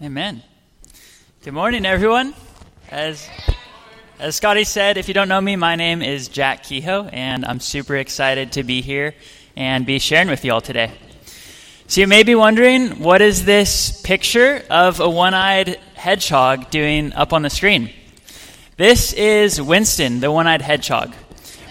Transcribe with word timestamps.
Amen. 0.00 0.44
Good 1.42 1.54
morning, 1.54 1.84
everyone. 1.84 2.32
As 2.88 3.28
as 4.20 4.36
Scotty 4.36 4.62
said, 4.62 4.96
if 4.96 5.08
you 5.08 5.14
don't 5.14 5.28
know 5.28 5.40
me, 5.40 5.56
my 5.56 5.74
name 5.74 6.02
is 6.02 6.28
Jack 6.28 6.62
Kehoe, 6.62 7.08
and 7.12 7.44
I'm 7.44 7.58
super 7.58 7.96
excited 7.96 8.52
to 8.52 8.62
be 8.62 8.80
here 8.80 9.16
and 9.56 9.84
be 9.84 9.98
sharing 9.98 10.28
with 10.28 10.44
you 10.44 10.52
all 10.52 10.60
today. 10.60 10.92
So 11.88 12.00
you 12.00 12.06
may 12.06 12.22
be 12.22 12.36
wondering, 12.36 13.00
what 13.00 13.20
is 13.20 13.44
this 13.44 14.00
picture 14.02 14.62
of 14.70 15.00
a 15.00 15.10
one-eyed 15.10 15.80
hedgehog 15.94 16.70
doing 16.70 17.12
up 17.14 17.32
on 17.32 17.42
the 17.42 17.50
screen? 17.50 17.90
This 18.76 19.12
is 19.14 19.60
Winston, 19.60 20.20
the 20.20 20.30
one-eyed 20.30 20.62
hedgehog. 20.62 21.12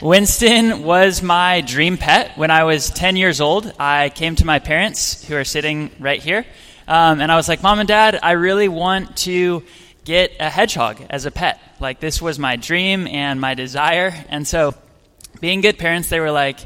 Winston 0.01 0.83
was 0.83 1.21
my 1.21 1.61
dream 1.61 1.97
pet 1.97 2.37
when 2.37 2.51
I 2.51 2.65
was 2.65 2.89
10 2.89 3.15
years 3.15 3.39
old. 3.39 3.71
I 3.79 4.09
came 4.09 4.35
to 4.35 4.45
my 4.45 4.59
parents, 4.59 5.25
who 5.25 5.35
are 5.37 5.45
sitting 5.45 5.91
right 5.97 6.21
here, 6.21 6.45
um, 6.87 7.19
and 7.19 7.31
I 7.31 7.35
was 7.35 7.47
like, 7.49 7.61
Mom 7.61 7.79
and 7.79 7.87
Dad, 7.87 8.19
I 8.21 8.31
really 8.31 8.69
want 8.69 9.17
to 9.17 9.63
get 10.05 10.31
a 10.39 10.49
hedgehog 10.49 11.01
as 11.09 11.25
a 11.25 11.31
pet. 11.31 11.59
Like, 11.79 11.99
this 11.99 12.21
was 12.21 12.39
my 12.39 12.55
dream 12.55 13.07
and 13.07 13.41
my 13.41 13.55
desire. 13.55 14.13
And 14.29 14.47
so, 14.47 14.73
being 15.41 15.61
good 15.61 15.77
parents, 15.77 16.07
they 16.09 16.19
were 16.19 16.31
like, 16.31 16.59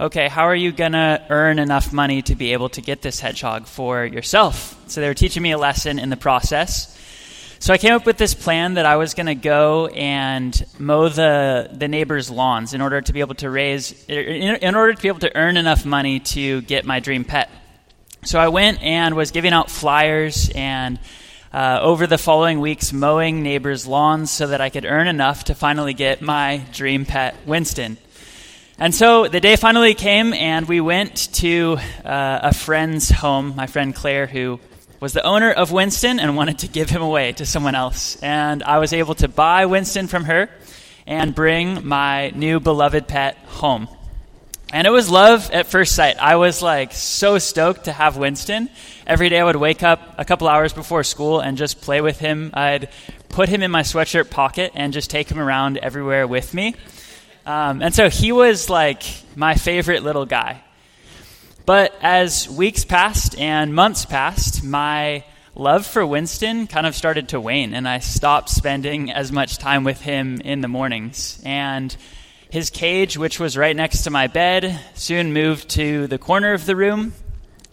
okay, 0.00 0.28
how 0.28 0.44
are 0.44 0.54
you 0.54 0.72
going 0.72 0.92
to 0.92 1.22
earn 1.28 1.58
enough 1.58 1.92
money 1.92 2.22
to 2.22 2.34
be 2.34 2.54
able 2.54 2.70
to 2.70 2.80
get 2.80 3.02
this 3.02 3.20
hedgehog 3.20 3.66
for 3.66 4.06
yourself? 4.06 4.74
So, 4.88 5.02
they 5.02 5.08
were 5.08 5.14
teaching 5.14 5.42
me 5.42 5.52
a 5.52 5.58
lesson 5.58 5.98
in 5.98 6.08
the 6.08 6.16
process. 6.16 6.94
So 7.60 7.74
I 7.74 7.78
came 7.78 7.92
up 7.92 8.06
with 8.06 8.18
this 8.18 8.34
plan 8.34 8.74
that 8.74 8.86
I 8.86 8.96
was 8.96 9.14
going 9.14 9.26
to 9.26 9.34
go 9.34 9.88
and 9.88 10.64
mow 10.78 11.08
the 11.08 11.68
the 11.72 11.88
neighbors' 11.88 12.30
lawns 12.30 12.72
in 12.72 12.80
order 12.80 13.00
to 13.00 13.12
be 13.12 13.18
able 13.18 13.34
to 13.36 13.50
raise 13.50 13.92
in 14.08 14.76
order 14.76 14.94
to 14.94 15.02
be 15.02 15.08
able 15.08 15.18
to 15.20 15.36
earn 15.36 15.56
enough 15.56 15.84
money 15.84 16.20
to 16.20 16.60
get 16.62 16.84
my 16.84 17.00
dream 17.00 17.24
pet. 17.24 17.50
So 18.24 18.38
I 18.38 18.48
went 18.48 18.82
and 18.82 19.14
was 19.14 19.30
giving 19.30 19.52
out 19.52 19.70
flyers 19.70 20.50
and 20.54 20.98
uh, 21.52 21.78
over 21.80 22.06
the 22.06 22.18
following 22.18 22.60
weeks 22.60 22.92
mowing 22.92 23.42
neighbors' 23.42 23.86
lawns 23.86 24.30
so 24.30 24.48
that 24.48 24.60
I 24.60 24.70
could 24.70 24.84
earn 24.84 25.06
enough 25.06 25.44
to 25.44 25.54
finally 25.54 25.94
get 25.94 26.20
my 26.20 26.62
dream 26.72 27.06
pet, 27.06 27.36
Winston. 27.46 27.96
And 28.78 28.94
so 28.94 29.26
the 29.28 29.40
day 29.40 29.56
finally 29.56 29.94
came, 29.94 30.32
and 30.34 30.68
we 30.68 30.80
went 30.80 31.32
to 31.34 31.78
uh, 32.04 32.40
a 32.42 32.54
friend's 32.54 33.10
home, 33.10 33.54
my 33.56 33.66
friend 33.66 33.94
Claire, 33.94 34.26
who 34.26 34.60
was 35.00 35.12
the 35.12 35.22
owner 35.22 35.50
of 35.50 35.72
Winston 35.72 36.20
and 36.20 36.36
wanted 36.36 36.60
to 36.60 36.68
give 36.68 36.90
him 36.90 37.02
away 37.02 37.32
to 37.32 37.46
someone 37.46 37.74
else. 37.74 38.22
And 38.22 38.62
I 38.62 38.78
was 38.78 38.92
able 38.92 39.14
to 39.16 39.28
buy 39.28 39.66
Winston 39.66 40.06
from 40.06 40.24
her 40.24 40.48
and 41.06 41.34
bring 41.34 41.86
my 41.86 42.30
new 42.30 42.60
beloved 42.60 43.08
pet 43.08 43.36
home. 43.46 43.88
And 44.70 44.86
it 44.86 44.90
was 44.90 45.08
love 45.08 45.50
at 45.50 45.66
first 45.66 45.94
sight. 45.94 46.18
I 46.18 46.36
was 46.36 46.60
like 46.60 46.92
so 46.92 47.38
stoked 47.38 47.84
to 47.84 47.92
have 47.92 48.18
Winston. 48.18 48.68
Every 49.06 49.30
day 49.30 49.40
I 49.40 49.44
would 49.44 49.56
wake 49.56 49.82
up 49.82 50.16
a 50.18 50.26
couple 50.26 50.46
hours 50.46 50.74
before 50.74 51.04
school 51.04 51.40
and 51.40 51.56
just 51.56 51.80
play 51.80 52.02
with 52.02 52.18
him. 52.18 52.50
I'd 52.52 52.90
put 53.30 53.48
him 53.48 53.62
in 53.62 53.70
my 53.70 53.80
sweatshirt 53.80 54.28
pocket 54.28 54.72
and 54.74 54.92
just 54.92 55.08
take 55.08 55.30
him 55.30 55.38
around 55.38 55.78
everywhere 55.78 56.26
with 56.26 56.52
me. 56.52 56.74
Um, 57.46 57.80
and 57.80 57.94
so 57.94 58.10
he 58.10 58.30
was 58.30 58.68
like 58.68 59.04
my 59.34 59.54
favorite 59.54 60.02
little 60.02 60.26
guy. 60.26 60.62
But 61.64 61.94
as 62.02 62.46
weeks 62.46 62.84
passed 62.84 63.38
and 63.38 63.74
months 63.74 64.04
passed, 64.04 64.62
my 64.62 65.24
love 65.54 65.86
for 65.86 66.06
Winston 66.06 66.66
kind 66.66 66.86
of 66.86 66.94
started 66.94 67.30
to 67.30 67.40
wane, 67.40 67.74
and 67.74 67.88
I 67.88 68.00
stopped 68.00 68.50
spending 68.50 69.10
as 69.10 69.32
much 69.32 69.56
time 69.56 69.84
with 69.84 70.00
him 70.00 70.42
in 70.42 70.60
the 70.60 70.68
mornings. 70.68 71.42
And 71.44 71.94
his 72.50 72.70
cage, 72.70 73.18
which 73.18 73.38
was 73.38 73.56
right 73.56 73.76
next 73.76 74.02
to 74.02 74.10
my 74.10 74.26
bed, 74.26 74.80
soon 74.94 75.32
moved 75.32 75.68
to 75.70 76.06
the 76.06 76.18
corner 76.18 76.54
of 76.54 76.64
the 76.64 76.76
room. 76.76 77.12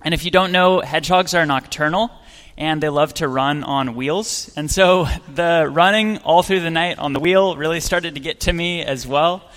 And 0.03 0.13
if 0.13 0.25
you 0.25 0.31
don't 0.31 0.51
know, 0.51 0.81
hedgehogs 0.81 1.33
are 1.33 1.45
nocturnal 1.45 2.11
and 2.57 2.81
they 2.81 2.89
love 2.89 3.13
to 3.15 3.27
run 3.27 3.63
on 3.63 3.95
wheels. 3.95 4.51
And 4.55 4.69
so 4.69 5.07
the 5.33 5.69
running 5.71 6.17
all 6.19 6.43
through 6.43 6.61
the 6.61 6.71
night 6.71 6.99
on 6.99 7.13
the 7.13 7.19
wheel 7.19 7.55
really 7.55 7.79
started 7.79 8.15
to 8.15 8.19
get 8.19 8.41
to 8.41 8.53
me 8.53 8.83
as 8.83 9.07
well. 9.07 9.49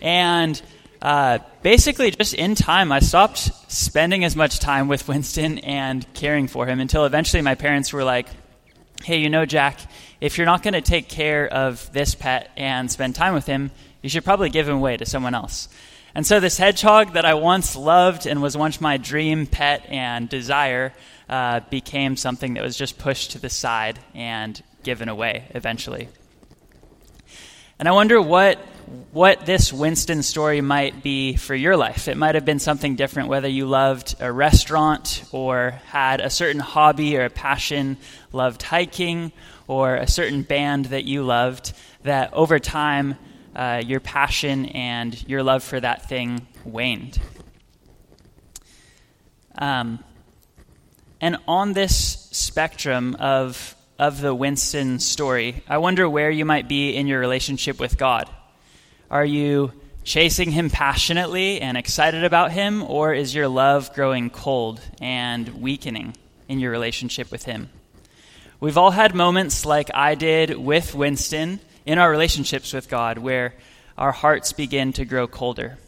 And 0.00 0.60
uh, 1.00 1.38
basically, 1.62 2.10
just 2.10 2.34
in 2.34 2.54
time, 2.54 2.92
I 2.92 3.00
stopped 3.00 3.50
spending 3.70 4.24
as 4.24 4.36
much 4.36 4.58
time 4.58 4.88
with 4.88 5.06
Winston 5.08 5.58
and 5.58 6.06
caring 6.14 6.48
for 6.48 6.66
him 6.66 6.80
until 6.80 7.04
eventually 7.04 7.42
my 7.42 7.54
parents 7.54 7.92
were 7.92 8.04
like, 8.04 8.26
hey, 9.04 9.18
you 9.18 9.28
know, 9.28 9.44
Jack, 9.44 9.80
if 10.20 10.38
you're 10.38 10.46
not 10.46 10.62
going 10.62 10.74
to 10.74 10.80
take 10.80 11.08
care 11.08 11.46
of 11.46 11.92
this 11.92 12.14
pet 12.14 12.50
and 12.56 12.90
spend 12.90 13.16
time 13.16 13.34
with 13.34 13.46
him, 13.46 13.72
you 14.02 14.08
should 14.08 14.24
probably 14.24 14.50
give 14.50 14.68
him 14.68 14.76
away 14.76 14.96
to 14.96 15.06
someone 15.06 15.34
else. 15.34 15.68
And 16.14 16.26
so, 16.26 16.40
this 16.40 16.58
hedgehog 16.58 17.14
that 17.14 17.24
I 17.24 17.34
once 17.34 17.74
loved 17.74 18.26
and 18.26 18.42
was 18.42 18.56
once 18.56 18.80
my 18.80 18.98
dream 18.98 19.46
pet 19.46 19.86
and 19.88 20.28
desire 20.28 20.92
uh, 21.28 21.60
became 21.70 22.16
something 22.16 22.54
that 22.54 22.62
was 22.62 22.76
just 22.76 22.98
pushed 22.98 23.30
to 23.30 23.38
the 23.38 23.48
side 23.48 23.98
and 24.14 24.62
given 24.82 25.08
away 25.08 25.44
eventually. 25.54 26.08
And 27.78 27.88
I 27.88 27.92
wonder 27.92 28.20
what, 28.20 28.58
what 29.12 29.46
this 29.46 29.72
Winston 29.72 30.22
story 30.22 30.60
might 30.60 31.02
be 31.02 31.36
for 31.36 31.54
your 31.54 31.76
life. 31.76 32.08
It 32.08 32.16
might 32.16 32.34
have 32.34 32.44
been 32.44 32.58
something 32.58 32.94
different, 32.94 33.28
whether 33.28 33.48
you 33.48 33.66
loved 33.66 34.14
a 34.20 34.30
restaurant 34.30 35.24
or 35.32 35.80
had 35.86 36.20
a 36.20 36.30
certain 36.30 36.60
hobby 36.60 37.16
or 37.16 37.24
a 37.24 37.30
passion, 37.30 37.96
loved 38.30 38.62
hiking, 38.62 39.32
or 39.66 39.96
a 39.96 40.06
certain 40.06 40.42
band 40.42 40.86
that 40.86 41.04
you 41.04 41.22
loved, 41.22 41.72
that 42.02 42.32
over 42.34 42.58
time, 42.58 43.16
uh, 43.54 43.82
your 43.84 44.00
passion 44.00 44.66
and 44.66 45.28
your 45.28 45.42
love 45.42 45.62
for 45.62 45.78
that 45.78 46.08
thing 46.08 46.46
waned. 46.64 47.18
Um, 49.56 50.02
and 51.20 51.36
on 51.46 51.72
this 51.72 52.28
spectrum 52.32 53.16
of, 53.18 53.76
of 53.98 54.20
the 54.20 54.34
Winston 54.34 54.98
story, 54.98 55.62
I 55.68 55.78
wonder 55.78 56.08
where 56.08 56.30
you 56.30 56.44
might 56.44 56.68
be 56.68 56.96
in 56.96 57.06
your 57.06 57.20
relationship 57.20 57.78
with 57.78 57.98
God. 57.98 58.28
Are 59.10 59.24
you 59.24 59.72
chasing 60.04 60.50
Him 60.50 60.70
passionately 60.70 61.60
and 61.60 61.76
excited 61.76 62.24
about 62.24 62.50
Him, 62.50 62.82
or 62.82 63.14
is 63.14 63.34
your 63.34 63.48
love 63.48 63.94
growing 63.94 64.30
cold 64.30 64.80
and 65.00 65.48
weakening 65.60 66.16
in 66.48 66.58
your 66.58 66.72
relationship 66.72 67.30
with 67.30 67.44
Him? 67.44 67.70
We've 68.58 68.78
all 68.78 68.90
had 68.90 69.14
moments 69.14 69.66
like 69.66 69.90
I 69.94 70.14
did 70.14 70.56
with 70.56 70.94
Winston 70.94 71.60
in 71.84 71.98
our 71.98 72.10
relationships 72.10 72.72
with 72.72 72.88
God 72.88 73.18
where 73.18 73.54
our 73.98 74.12
hearts 74.12 74.52
begin 74.52 74.92
to 74.94 75.04
grow 75.04 75.26
colder. 75.26 75.78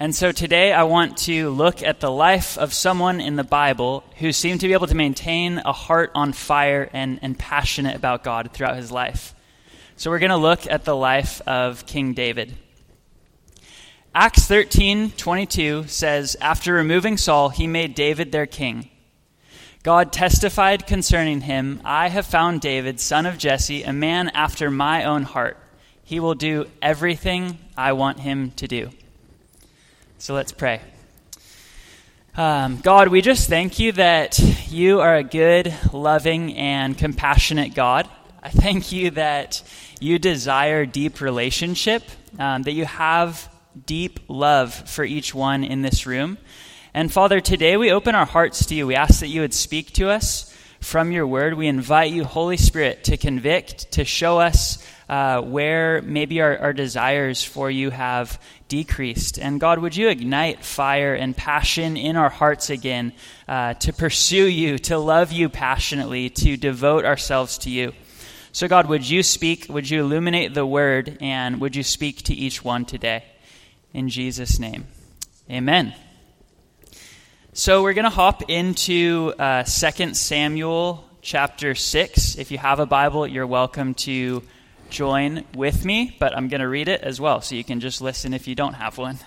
And 0.00 0.14
so 0.14 0.30
today 0.30 0.72
I 0.72 0.84
want 0.84 1.16
to 1.18 1.50
look 1.50 1.82
at 1.82 1.98
the 1.98 2.10
life 2.10 2.56
of 2.56 2.72
someone 2.72 3.20
in 3.20 3.34
the 3.34 3.42
Bible 3.42 4.04
who 4.18 4.30
seemed 4.32 4.60
to 4.60 4.68
be 4.68 4.72
able 4.72 4.86
to 4.86 4.94
maintain 4.94 5.58
a 5.58 5.72
heart 5.72 6.12
on 6.14 6.32
fire 6.32 6.88
and, 6.92 7.18
and 7.20 7.36
passionate 7.36 7.96
about 7.96 8.22
God 8.22 8.50
throughout 8.52 8.76
his 8.76 8.92
life. 8.92 9.34
So 9.96 10.10
we're 10.10 10.20
going 10.20 10.30
to 10.30 10.36
look 10.36 10.68
at 10.68 10.84
the 10.84 10.94
life 10.94 11.42
of 11.48 11.84
King 11.84 12.14
David. 12.14 12.54
Acts 14.14 14.46
13 14.46 15.10
22 15.12 15.88
says, 15.88 16.36
After 16.40 16.72
removing 16.72 17.16
Saul, 17.16 17.48
he 17.48 17.66
made 17.66 17.96
David 17.96 18.30
their 18.30 18.46
king. 18.46 18.90
God 19.84 20.12
testified 20.12 20.86
concerning 20.86 21.42
him, 21.42 21.80
I 21.84 22.08
have 22.08 22.26
found 22.26 22.60
David, 22.60 22.98
son 22.98 23.26
of 23.26 23.38
Jesse, 23.38 23.84
a 23.84 23.92
man 23.92 24.28
after 24.30 24.70
my 24.70 25.04
own 25.04 25.22
heart. 25.22 25.56
He 26.02 26.18
will 26.18 26.34
do 26.34 26.66
everything 26.82 27.58
I 27.76 27.92
want 27.92 28.20
him 28.20 28.50
to 28.52 28.66
do. 28.66 28.90
So 30.18 30.34
let's 30.34 30.50
pray. 30.50 30.80
Um, 32.36 32.78
God, 32.78 33.08
we 33.08 33.20
just 33.20 33.48
thank 33.48 33.78
you 33.78 33.92
that 33.92 34.38
you 34.68 35.00
are 35.00 35.16
a 35.16 35.24
good, 35.24 35.72
loving, 35.92 36.56
and 36.56 36.98
compassionate 36.98 37.74
God. 37.74 38.08
I 38.42 38.50
thank 38.50 38.90
you 38.90 39.10
that 39.12 39.62
you 40.00 40.18
desire 40.18 40.86
deep 40.86 41.20
relationship, 41.20 42.02
um, 42.38 42.62
that 42.62 42.72
you 42.72 42.84
have 42.84 43.48
deep 43.86 44.20
love 44.28 44.74
for 44.74 45.04
each 45.04 45.34
one 45.34 45.62
in 45.62 45.82
this 45.82 46.06
room. 46.06 46.38
And 46.94 47.12
Father, 47.12 47.40
today 47.40 47.76
we 47.76 47.92
open 47.92 48.14
our 48.14 48.24
hearts 48.24 48.66
to 48.66 48.74
you. 48.74 48.86
We 48.86 48.94
ask 48.94 49.20
that 49.20 49.28
you 49.28 49.42
would 49.42 49.52
speak 49.52 49.92
to 49.94 50.08
us 50.08 50.54
from 50.80 51.12
your 51.12 51.26
word. 51.26 51.54
We 51.54 51.66
invite 51.66 52.12
you, 52.12 52.24
Holy 52.24 52.56
Spirit, 52.56 53.04
to 53.04 53.18
convict, 53.18 53.92
to 53.92 54.04
show 54.04 54.38
us 54.38 54.84
uh, 55.08 55.42
where 55.42 56.00
maybe 56.02 56.40
our, 56.40 56.56
our 56.58 56.72
desires 56.72 57.44
for 57.44 57.70
you 57.70 57.90
have 57.90 58.40
decreased. 58.68 59.38
And 59.38 59.60
God, 59.60 59.80
would 59.80 59.96
you 59.96 60.08
ignite 60.08 60.64
fire 60.64 61.14
and 61.14 61.36
passion 61.36 61.96
in 61.96 62.16
our 62.16 62.30
hearts 62.30 62.70
again 62.70 63.12
uh, 63.46 63.74
to 63.74 63.92
pursue 63.92 64.46
you, 64.46 64.78
to 64.78 64.98
love 64.98 65.30
you 65.30 65.48
passionately, 65.48 66.30
to 66.30 66.56
devote 66.56 67.04
ourselves 67.04 67.58
to 67.58 67.70
you? 67.70 67.92
So, 68.52 68.66
God, 68.66 68.88
would 68.88 69.08
you 69.08 69.22
speak? 69.22 69.66
Would 69.68 69.88
you 69.90 70.00
illuminate 70.00 70.54
the 70.54 70.66
word? 70.66 71.18
And 71.20 71.60
would 71.60 71.76
you 71.76 71.82
speak 71.82 72.22
to 72.24 72.34
each 72.34 72.64
one 72.64 72.86
today? 72.86 73.24
In 73.92 74.08
Jesus' 74.08 74.58
name, 74.58 74.86
amen. 75.50 75.94
So 77.58 77.82
we're 77.82 77.94
going 77.94 78.04
to 78.04 78.10
hop 78.10 78.48
into 78.48 79.34
uh, 79.36 79.64
2 79.64 80.14
Samuel 80.14 81.04
chapter 81.22 81.74
6. 81.74 82.38
If 82.38 82.52
you 82.52 82.58
have 82.58 82.78
a 82.78 82.86
Bible, 82.86 83.26
you're 83.26 83.48
welcome 83.48 83.94
to 83.94 84.44
join 84.90 85.44
with 85.56 85.84
me, 85.84 86.16
but 86.20 86.36
I'm 86.36 86.46
going 86.46 86.60
to 86.60 86.68
read 86.68 86.86
it 86.86 87.00
as 87.00 87.20
well, 87.20 87.40
so 87.40 87.56
you 87.56 87.64
can 87.64 87.80
just 87.80 88.00
listen 88.00 88.32
if 88.32 88.46
you 88.46 88.54
don't 88.54 88.74
have 88.74 88.96
one. 88.96 89.18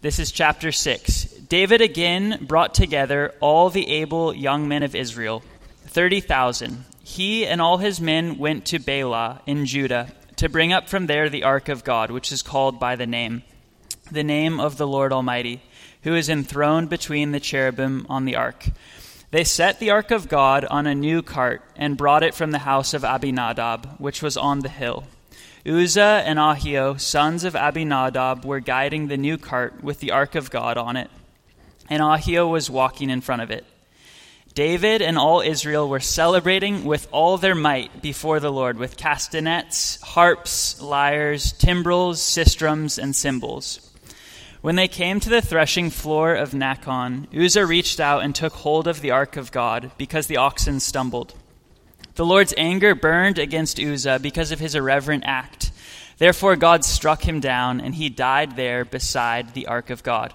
This 0.00 0.18
is 0.18 0.32
chapter 0.32 0.72
6. 0.72 1.22
David 1.48 1.80
again 1.80 2.44
brought 2.48 2.74
together 2.74 3.32
all 3.38 3.70
the 3.70 3.88
able 3.88 4.34
young 4.34 4.66
men 4.66 4.82
of 4.82 4.96
Israel, 4.96 5.44
30,000. 5.86 6.84
He 7.04 7.46
and 7.46 7.60
all 7.60 7.78
his 7.78 8.00
men 8.00 8.38
went 8.38 8.64
to 8.66 8.80
Baalah 8.80 9.40
in 9.46 9.66
Judah 9.66 10.08
to 10.34 10.48
bring 10.48 10.72
up 10.72 10.88
from 10.88 11.06
there 11.06 11.28
the 11.28 11.44
ark 11.44 11.68
of 11.68 11.84
God, 11.84 12.10
which 12.10 12.32
is 12.32 12.42
called 12.42 12.80
by 12.80 12.96
the 12.96 13.06
name, 13.06 13.44
the 14.10 14.24
name 14.24 14.58
of 14.58 14.78
the 14.78 14.86
Lord 14.88 15.12
Almighty, 15.12 15.62
who 16.04 16.14
is 16.14 16.28
enthroned 16.28 16.88
between 16.88 17.32
the 17.32 17.40
cherubim 17.40 18.06
on 18.08 18.24
the 18.24 18.36
ark. 18.36 18.66
They 19.30 19.42
set 19.42 19.80
the 19.80 19.90
ark 19.90 20.10
of 20.10 20.28
God 20.28 20.64
on 20.66 20.86
a 20.86 20.94
new 20.94 21.20
cart 21.20 21.62
and 21.74 21.96
brought 21.96 22.22
it 22.22 22.34
from 22.34 22.52
the 22.52 22.60
house 22.60 22.94
of 22.94 23.02
Abinadab, 23.02 23.96
which 23.98 24.22
was 24.22 24.36
on 24.36 24.60
the 24.60 24.68
hill. 24.68 25.04
Uzzah 25.66 26.22
and 26.24 26.38
Ahio, 26.38 27.00
sons 27.00 27.42
of 27.42 27.56
Abinadab, 27.56 28.44
were 28.44 28.60
guiding 28.60 29.08
the 29.08 29.16
new 29.16 29.38
cart 29.38 29.82
with 29.82 30.00
the 30.00 30.12
ark 30.12 30.34
of 30.34 30.50
God 30.50 30.76
on 30.76 30.96
it, 30.96 31.10
and 31.88 32.02
Ahio 32.02 32.48
was 32.48 32.70
walking 32.70 33.08
in 33.08 33.22
front 33.22 33.42
of 33.42 33.50
it. 33.50 33.64
David 34.54 35.02
and 35.02 35.18
all 35.18 35.40
Israel 35.40 35.88
were 35.88 36.00
celebrating 36.00 36.84
with 36.84 37.08
all 37.10 37.38
their 37.38 37.56
might 37.56 38.02
before 38.02 38.38
the 38.38 38.52
Lord 38.52 38.78
with 38.78 38.96
castanets, 38.96 40.00
harps, 40.02 40.80
lyres, 40.80 41.52
timbrels, 41.52 42.20
sistrums, 42.20 43.02
and 43.02 43.16
cymbals. 43.16 43.90
When 44.64 44.76
they 44.76 44.88
came 44.88 45.20
to 45.20 45.28
the 45.28 45.42
threshing 45.42 45.90
floor 45.90 46.34
of 46.34 46.52
Nacon, 46.52 47.26
Uzzah 47.36 47.66
reached 47.66 48.00
out 48.00 48.22
and 48.24 48.34
took 48.34 48.54
hold 48.54 48.88
of 48.88 49.02
the 49.02 49.10
ark 49.10 49.36
of 49.36 49.52
God 49.52 49.90
because 49.98 50.26
the 50.26 50.38
oxen 50.38 50.80
stumbled. 50.80 51.34
The 52.14 52.24
Lord's 52.24 52.54
anger 52.56 52.94
burned 52.94 53.38
against 53.38 53.78
Uzzah 53.78 54.20
because 54.22 54.52
of 54.52 54.60
his 54.60 54.74
irreverent 54.74 55.24
act. 55.26 55.70
Therefore, 56.16 56.56
God 56.56 56.82
struck 56.82 57.28
him 57.28 57.40
down, 57.40 57.78
and 57.78 57.94
he 57.94 58.08
died 58.08 58.56
there 58.56 58.86
beside 58.86 59.52
the 59.52 59.66
ark 59.66 59.90
of 59.90 60.02
God. 60.02 60.32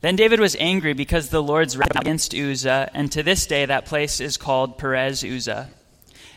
Then 0.00 0.14
David 0.14 0.38
was 0.38 0.54
angry 0.60 0.92
because 0.92 1.30
the 1.30 1.42
Lord's 1.42 1.76
wrath 1.76 1.96
against 1.96 2.36
Uzzah, 2.36 2.88
and 2.94 3.10
to 3.10 3.24
this 3.24 3.48
day 3.48 3.66
that 3.66 3.84
place 3.84 4.20
is 4.20 4.36
called 4.36 4.78
Perez 4.78 5.24
Uzzah. 5.24 5.70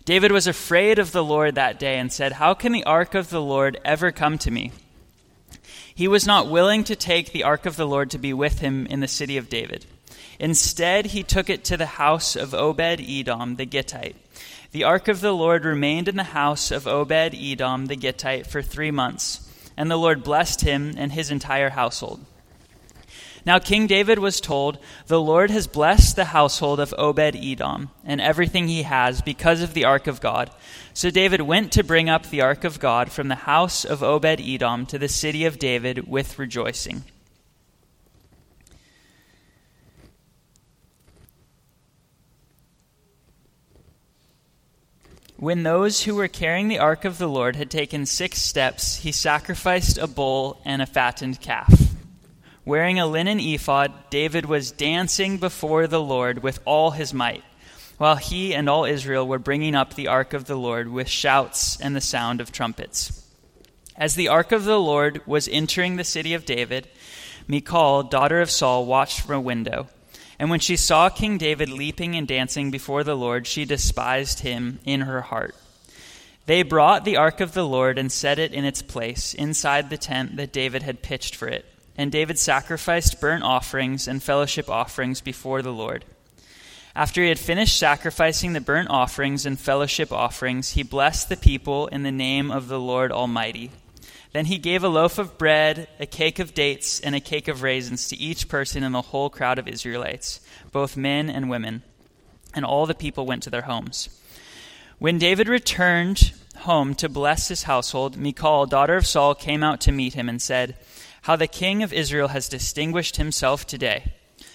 David 0.03 0.31
was 0.31 0.47
afraid 0.47 0.97
of 0.97 1.11
the 1.11 1.23
Lord 1.23 1.53
that 1.53 1.77
day 1.77 1.99
and 1.99 2.11
said, 2.11 2.31
How 2.31 2.55
can 2.55 2.71
the 2.71 2.85
ark 2.85 3.13
of 3.13 3.29
the 3.29 3.39
Lord 3.39 3.79
ever 3.85 4.11
come 4.11 4.39
to 4.39 4.49
me? 4.49 4.71
He 5.97 6.07
was 6.07 6.27
not 6.27 6.47
willing 6.47 6.83
to 6.83 6.95
take 6.95 7.31
the 7.31 7.43
ark 7.43 7.65
of 7.65 7.75
the 7.75 7.87
Lord 7.87 8.11
to 8.11 8.19
be 8.19 8.31
with 8.31 8.59
him 8.59 8.85
in 8.85 8.99
the 8.99 9.07
city 9.07 9.35
of 9.35 9.49
David. 9.49 9.83
Instead, 10.39 11.07
he 11.07 11.23
took 11.23 11.49
it 11.49 11.63
to 11.63 11.75
the 11.75 11.87
house 11.87 12.35
of 12.35 12.53
Obed 12.53 13.01
Edom 13.01 13.55
the 13.55 13.65
Gittite. 13.65 14.15
The 14.73 14.83
ark 14.83 15.07
of 15.07 15.21
the 15.21 15.31
Lord 15.33 15.65
remained 15.65 16.07
in 16.07 16.15
the 16.15 16.21
house 16.21 16.69
of 16.69 16.85
Obed 16.85 17.33
Edom 17.33 17.87
the 17.87 17.95
Gittite 17.95 18.45
for 18.45 18.61
three 18.61 18.91
months, 18.91 19.51
and 19.75 19.89
the 19.89 19.97
Lord 19.97 20.23
blessed 20.23 20.61
him 20.61 20.93
and 20.95 21.13
his 21.13 21.31
entire 21.31 21.71
household. 21.71 22.23
Now 23.47 23.59
King 23.59 23.87
David 23.87 24.19
was 24.19 24.41
told, 24.41 24.77
The 25.05 25.21
Lord 25.21 25.51
has 25.51 25.67
blessed 25.67 26.17
the 26.17 26.25
household 26.25 26.81
of 26.81 26.93
Obed 26.97 27.33
Edom 27.33 27.91
and 28.03 28.19
everything 28.19 28.67
he 28.67 28.83
has 28.83 29.21
because 29.21 29.61
of 29.61 29.73
the 29.73 29.85
ark 29.85 30.05
of 30.05 30.19
God. 30.19 30.51
So 30.93 31.09
David 31.09 31.39
went 31.39 31.71
to 31.71 31.83
bring 31.85 32.09
up 32.09 32.25
the 32.25 32.41
ark 32.41 32.65
of 32.65 32.81
God 32.81 33.09
from 33.09 33.29
the 33.29 33.35
house 33.35 33.85
of 33.85 34.03
Obed 34.03 34.41
Edom 34.41 34.85
to 34.87 34.99
the 34.99 35.07
city 35.07 35.45
of 35.45 35.59
David 35.59 36.09
with 36.09 36.37
rejoicing. 36.37 37.05
When 45.37 45.63
those 45.63 46.03
who 46.03 46.15
were 46.15 46.27
carrying 46.27 46.67
the 46.67 46.79
ark 46.79 47.05
of 47.05 47.17
the 47.17 47.29
Lord 47.29 47.55
had 47.55 47.71
taken 47.71 48.05
six 48.05 48.41
steps, 48.41 48.97
he 48.97 49.13
sacrificed 49.13 49.97
a 49.97 50.07
bull 50.07 50.59
and 50.65 50.81
a 50.81 50.85
fattened 50.85 51.39
calf. 51.39 51.86
Wearing 52.67 52.99
a 52.99 53.07
linen 53.07 53.39
ephod, 53.39 53.93
David 54.09 54.45
was 54.45 54.71
dancing 54.73 55.37
before 55.37 55.87
the 55.87 56.01
Lord 56.01 56.43
with 56.43 56.59
all 56.65 56.91
his 56.91 57.13
might, 57.13 57.45
while 57.97 58.17
he 58.17 58.53
and 58.53 58.67
all 58.67 58.83
Israel 58.83 59.25
were 59.25 59.39
bringing 59.39 59.73
up 59.73 59.93
the 59.93 60.09
ark 60.09 60.33
of 60.33 60.47
the 60.47 60.57
Lord 60.57 60.89
with 60.89 61.07
shouts 61.07 61.79
and 61.79 61.95
the 61.95 62.01
sound 62.01 62.41
of 62.41 62.51
trumpets. 62.51 63.25
As 63.95 64.15
the 64.15 64.27
ark 64.27 64.51
of 64.51 64.65
the 64.65 64.81
Lord 64.81 65.21
was 65.25 65.47
entering 65.47 65.95
the 65.95 66.03
city 66.03 66.33
of 66.33 66.43
David, 66.43 66.89
Michal, 67.47 68.03
daughter 68.03 68.41
of 68.41 68.51
Saul, 68.51 68.85
watched 68.85 69.21
from 69.21 69.35
a 69.35 69.39
window. 69.39 69.87
And 70.37 70.49
when 70.49 70.59
she 70.59 70.75
saw 70.75 71.07
King 71.07 71.37
David 71.37 71.69
leaping 71.69 72.15
and 72.15 72.27
dancing 72.27 72.69
before 72.69 73.05
the 73.05 73.15
Lord, 73.15 73.47
she 73.47 73.63
despised 73.63 74.41
him 74.41 74.79
in 74.83 74.99
her 74.99 75.21
heart. 75.21 75.55
They 76.47 76.63
brought 76.63 77.05
the 77.05 77.15
ark 77.15 77.39
of 77.39 77.53
the 77.53 77.65
Lord 77.65 77.97
and 77.97 78.11
set 78.11 78.39
it 78.39 78.51
in 78.51 78.65
its 78.65 78.81
place 78.81 79.33
inside 79.33 79.89
the 79.89 79.97
tent 79.97 80.35
that 80.35 80.51
David 80.51 80.83
had 80.83 81.01
pitched 81.01 81.33
for 81.33 81.47
it. 81.47 81.63
And 81.97 82.11
David 82.11 82.37
sacrificed 82.37 83.19
burnt 83.19 83.43
offerings 83.43 84.07
and 84.07 84.21
fellowship 84.21 84.69
offerings 84.69 85.19
before 85.19 85.61
the 85.61 85.73
Lord. 85.73 86.05
After 86.95 87.21
he 87.21 87.29
had 87.29 87.39
finished 87.39 87.77
sacrificing 87.77 88.53
the 88.53 88.61
burnt 88.61 88.89
offerings 88.89 89.45
and 89.45 89.59
fellowship 89.59 90.11
offerings, 90.11 90.71
he 90.71 90.83
blessed 90.83 91.29
the 91.29 91.37
people 91.37 91.87
in 91.87 92.03
the 92.03 92.11
name 92.11 92.49
of 92.49 92.67
the 92.67 92.79
Lord 92.79 93.11
Almighty. 93.11 93.71
Then 94.33 94.45
he 94.45 94.57
gave 94.57 94.83
a 94.83 94.89
loaf 94.89 95.17
of 95.17 95.37
bread, 95.37 95.87
a 95.99 96.05
cake 96.05 96.39
of 96.39 96.53
dates, 96.53 96.99
and 96.99 97.15
a 97.15 97.19
cake 97.19 97.47
of 97.47 97.61
raisins 97.61 98.07
to 98.07 98.17
each 98.17 98.47
person 98.47 98.83
in 98.83 98.91
the 98.91 99.01
whole 99.01 99.29
crowd 99.29 99.57
of 99.57 99.67
Israelites, 99.67 100.41
both 100.71 100.97
men 100.97 101.29
and 101.29 101.49
women. 101.49 101.83
And 102.53 102.65
all 102.65 102.85
the 102.85 102.95
people 102.95 103.25
went 103.25 103.43
to 103.43 103.49
their 103.49 103.63
homes. 103.63 104.09
When 104.99 105.19
David 105.19 105.47
returned 105.47 106.33
home 106.57 106.95
to 106.95 107.09
bless 107.09 107.47
his 107.47 107.63
household, 107.63 108.17
Michal, 108.17 108.65
daughter 108.65 108.95
of 108.95 109.05
Saul, 109.05 109.35
came 109.35 109.63
out 109.63 109.81
to 109.81 109.91
meet 109.91 110.15
him 110.15 110.27
and 110.27 110.41
said, 110.41 110.75
How 111.27 111.35
the 111.35 111.45
king 111.45 111.83
of 111.83 111.91
Israel 111.91 112.29
has 112.29 112.47
distinguished 112.47 113.17
himself 113.17 113.67
today, 113.67 114.13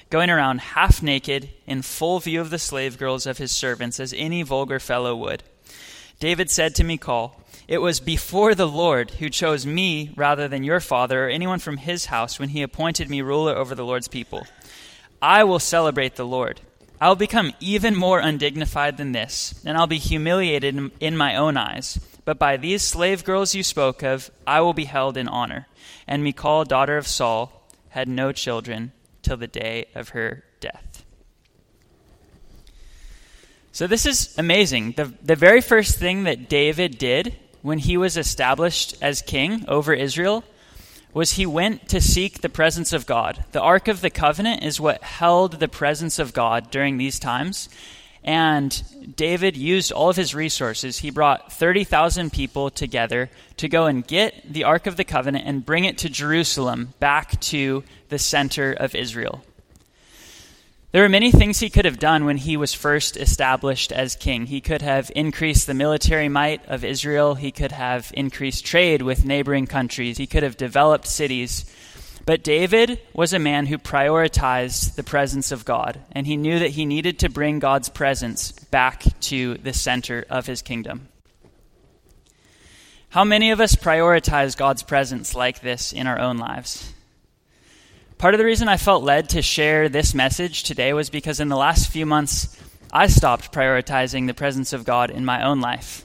going 0.09 0.31
around 0.31 0.63
half 0.63 1.03
naked 1.03 1.51
in 1.67 1.83
full 1.83 2.19
view 2.19 2.41
of 2.41 2.49
the 2.49 2.59
slave 2.59 2.97
girls 2.97 3.27
of 3.27 3.37
his 3.37 3.53
servants, 3.53 4.01
as 4.01 4.15
any 4.17 4.41
vulgar 4.43 4.81
fellow 4.81 5.15
would. 5.15 5.43
David 6.19 6.51
said 6.51 6.75
to 6.77 6.83
Michal, 6.83 7.39
it 7.69 7.83
was 7.83 8.01
before 8.01 8.55
the 8.55 8.67
Lord 8.67 9.11
who 9.11 9.29
chose 9.29 9.67
me 9.67 10.15
rather 10.17 10.49
than 10.49 10.65
your 10.65 10.81
father 10.81 11.27
or 11.27 11.29
anyone 11.29 11.59
from 11.59 11.77
his 11.77 12.07
house 12.07 12.39
when 12.39 12.49
he 12.49 12.63
appointed 12.63 13.11
me 13.11 13.21
ruler 13.21 13.55
over 13.55 13.75
the 13.75 13.85
Lord's 13.85 14.09
people. 14.09 14.47
I 15.21 15.45
will 15.45 15.59
celebrate 15.59 16.17
the 16.17 16.25
Lord. 16.25 16.63
I 16.99 17.09
will 17.09 17.17
become 17.17 17.53
even 17.61 17.95
more 17.95 18.21
undignified 18.21 18.97
than 18.97 19.13
this, 19.13 19.63
and 19.67 19.77
I'll 19.77 19.87
be 19.87 19.99
humiliated 19.99 20.91
in 21.01 21.19
my 21.19 21.37
own 21.37 21.59
eyes. 21.59 22.01
But 22.25 22.39
by 22.39 22.57
these 22.57 22.81
slave 22.81 23.25
girls 23.25 23.55
you 23.55 23.63
spoke 23.63 24.03
of, 24.03 24.31
I 24.47 24.63
will 24.63 24.73
be 24.73 24.87
held 24.87 25.19
in 25.19 25.29
honor. 25.29 25.67
And 26.13 26.23
Michal, 26.23 26.67
daughter 26.67 26.99
of 26.99 27.07
Saul, 27.07 27.67
had 27.89 28.07
no 28.07 28.33
children 28.33 28.93
till 29.23 29.39
the 29.39 29.47
day 29.47 29.87
of 29.95 30.11
her 30.11 30.45
death. 30.61 31.07
So 33.73 33.87
this 33.87 34.05
is 34.05 34.37
amazing. 34.37 34.93
The, 34.93 35.11
the 35.23 35.37
very 35.37 35.63
first 35.63 35.99
thing 35.99 36.25
that 36.25 36.51
David 36.51 36.99
did 36.99 37.35
when 37.63 37.79
he 37.79 37.97
was 37.97 38.19
established 38.19 38.95
as 39.01 39.23
king 39.23 39.65
over 39.69 39.95
Israel 39.95 40.45
was 41.15 41.33
he 41.33 41.47
went 41.47 41.89
to 41.89 41.99
seek 41.99 42.43
the 42.43 42.51
presence 42.51 42.93
of 42.93 43.07
God. 43.07 43.47
The 43.53 43.63
Ark 43.63 43.89
of 43.89 44.03
the 44.03 44.11
Covenant 44.11 44.63
is 44.63 44.79
what 44.79 45.03
held 45.03 45.61
the 45.61 45.69
presence 45.69 46.19
of 46.19 46.35
God 46.35 46.71
during 46.71 46.99
these 46.99 47.19
times. 47.19 47.71
And 48.25 49.17
David 49.17 49.57
used 49.57 49.91
all 49.91 50.11
of 50.11 50.17
his 50.17 50.35
resources. 50.35 50.99
He 50.99 51.11
brought 51.11 51.53
30,000 51.53 52.33
people 52.33 52.71
together 52.71 53.31
to 53.57 53.69
go 53.69 53.87
and 53.87 54.07
get 54.07 54.53
the 54.53 54.65
Ark 54.65 54.87
of 54.87 54.97
the 54.97 55.05
Covenant 55.05 55.45
and 55.47 55.67
bring 55.67 55.85
it 55.85 55.99
to 55.99 56.09
Jerusalem, 56.09 56.95
back 57.01 57.41
to 57.41 57.83
the 58.11 58.19
center 58.19 58.73
of 58.73 58.95
Israel. 58.95 59.43
There 60.93 61.03
were 61.03 61.09
many 61.09 61.33
things 61.33 61.59
he 61.59 61.71
could 61.71 61.87
have 61.87 61.99
done 61.99 62.27
when 62.27 62.37
he 62.37 62.59
was 62.59 62.75
first 62.75 63.17
established 63.17 63.93
as 63.93 64.15
king. 64.15 64.45
He 64.45 64.61
could 64.61 64.83
have 64.83 65.11
increased 65.17 65.67
the 65.67 65.73
military 65.73 66.29
might 66.29 66.61
of 66.69 66.85
Israel. 66.85 67.35
He 67.35 67.51
could 67.51 67.73
have 67.73 68.13
increased 68.15 68.67
trade 68.67 69.01
with 69.01 69.25
neighboring 69.25 69.67
countries. 69.67 70.19
He 70.19 70.27
could 70.27 70.43
have 70.43 70.59
developed 70.59 71.07
cities. 71.07 71.65
But 72.25 72.45
David 72.45 73.01
was 73.13 73.33
a 73.33 73.39
man 73.39 73.67
who 73.67 73.79
prioritized 73.79 74.95
the 74.95 75.03
presence 75.03 75.51
of 75.51 75.65
God, 75.65 76.01
and 76.13 76.27
he 76.27 76.37
knew 76.37 76.61
that 76.61 76.71
he 76.71 76.87
needed 76.87 77.19
to 77.19 77.29
bring 77.29 77.59
God's 77.59 77.89
presence 77.89 78.53
back 78.53 79.05
to 79.23 79.55
the 79.55 79.73
center 79.73 80.25
of 80.31 80.47
his 80.47 80.63
kingdom. 80.63 81.09
How 83.09 83.25
many 83.25 83.51
of 83.51 83.61
us 83.61 83.75
prioritize 83.75 84.57
God's 84.57 84.83
presence 84.83 85.35
like 85.35 85.61
this 85.61 85.93
in 85.93 86.07
our 86.07 86.19
own 86.19 86.39
lives? 86.39 86.93
Part 88.19 88.35
of 88.35 88.39
the 88.39 88.47
reason 88.47 88.69
I 88.69 88.77
felt 88.77 89.03
led 89.03 89.29
to 89.31 89.43
share 89.43 89.89
this 89.89 90.15
message 90.15 90.63
today 90.63 90.93
was 90.93 91.11
because 91.11 91.41
in 91.41 91.49
the 91.49 91.57
last 91.57 91.91
few 91.91 92.07
months, 92.07 92.57
I 92.93 93.09
stopped 93.09 93.53
prioritizing 93.53 94.29
the 94.29 94.35
presence 94.35 94.73
of 94.73 94.85
God 94.85 95.11
in 95.11 95.25
my 95.25 95.45
own 95.45 95.61
life. 95.61 96.05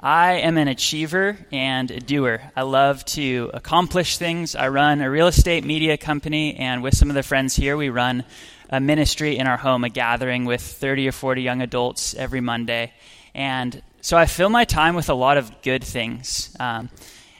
I 0.00 0.34
am 0.34 0.58
an 0.58 0.68
achiever 0.68 1.36
and 1.50 1.90
a 1.90 1.98
doer. 1.98 2.52
I 2.54 2.62
love 2.62 3.04
to 3.06 3.50
accomplish 3.52 4.16
things. 4.16 4.54
I 4.54 4.68
run 4.68 5.00
a 5.00 5.10
real 5.10 5.26
estate 5.26 5.64
media 5.64 5.96
company, 5.96 6.54
and 6.54 6.84
with 6.84 6.96
some 6.96 7.10
of 7.10 7.16
the 7.16 7.24
friends 7.24 7.56
here, 7.56 7.76
we 7.76 7.88
run 7.88 8.24
a 8.70 8.80
ministry 8.80 9.38
in 9.38 9.48
our 9.48 9.56
home, 9.56 9.82
a 9.82 9.88
gathering 9.88 10.44
with 10.44 10.60
30 10.60 11.08
or 11.08 11.12
40 11.12 11.42
young 11.42 11.62
adults 11.62 12.14
every 12.14 12.40
Monday. 12.40 12.92
And 13.34 13.82
so 14.00 14.16
I 14.16 14.26
fill 14.26 14.50
my 14.50 14.64
time 14.64 14.94
with 14.94 15.08
a 15.08 15.14
lot 15.14 15.36
of 15.36 15.62
good 15.62 15.82
things. 15.82 16.54
Um, 16.60 16.90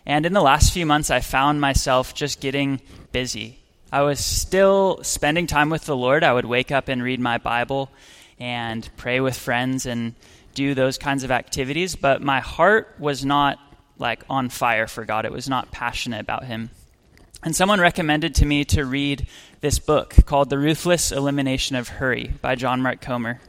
And 0.04 0.24
in 0.24 0.32
the 0.32 0.40
last 0.40 0.72
few 0.72 0.86
months, 0.86 1.10
I 1.10 1.20
found 1.20 1.60
myself 1.60 2.14
just 2.14 2.40
getting 2.40 2.80
busy. 3.12 3.58
I 3.92 4.00
was 4.02 4.18
still 4.18 5.00
spending 5.02 5.46
time 5.46 5.68
with 5.68 5.84
the 5.84 5.96
Lord. 5.96 6.24
I 6.24 6.32
would 6.32 6.46
wake 6.46 6.72
up 6.72 6.88
and 6.88 7.02
read 7.02 7.20
my 7.20 7.36
Bible 7.36 7.90
and 8.40 8.88
pray 8.96 9.20
with 9.20 9.36
friends 9.36 9.84
and 9.84 10.14
do 10.58 10.74
those 10.74 10.98
kinds 10.98 11.22
of 11.22 11.30
activities, 11.30 11.94
but 11.94 12.20
my 12.20 12.40
heart 12.40 12.96
was 12.98 13.24
not 13.24 13.60
like 13.96 14.24
on 14.28 14.48
fire 14.48 14.88
for 14.88 15.04
God. 15.04 15.24
It 15.24 15.30
was 15.30 15.48
not 15.48 15.70
passionate 15.70 16.20
about 16.20 16.42
Him. 16.42 16.70
And 17.44 17.54
someone 17.54 17.78
recommended 17.78 18.34
to 18.36 18.44
me 18.44 18.64
to 18.64 18.84
read 18.84 19.28
this 19.60 19.78
book 19.78 20.16
called 20.26 20.50
The 20.50 20.58
Ruthless 20.58 21.12
Elimination 21.12 21.76
of 21.76 21.86
Hurry 21.86 22.32
by 22.42 22.56
John 22.56 22.82
Mark 22.82 23.00
Comer. 23.00 23.40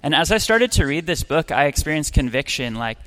And 0.00 0.14
as 0.14 0.30
I 0.30 0.38
started 0.38 0.70
to 0.72 0.86
read 0.86 1.06
this 1.06 1.24
book, 1.24 1.50
I 1.50 1.64
experienced 1.64 2.12
conviction 2.14 2.76
like, 2.76 2.98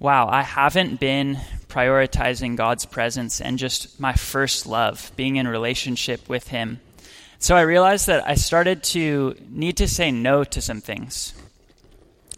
wow, 0.00 0.26
I 0.28 0.42
haven't 0.42 0.98
been 0.98 1.38
prioritizing 1.68 2.56
God's 2.56 2.84
presence 2.84 3.40
and 3.40 3.60
just 3.60 4.00
my 4.00 4.14
first 4.14 4.66
love, 4.66 5.12
being 5.14 5.36
in 5.36 5.46
relationship 5.46 6.28
with 6.28 6.48
Him. 6.48 6.80
So 7.38 7.54
I 7.54 7.60
realized 7.60 8.08
that 8.08 8.26
I 8.26 8.34
started 8.34 8.82
to 8.94 9.36
need 9.50 9.76
to 9.76 9.86
say 9.86 10.10
no 10.10 10.42
to 10.42 10.60
some 10.60 10.80
things. 10.80 11.32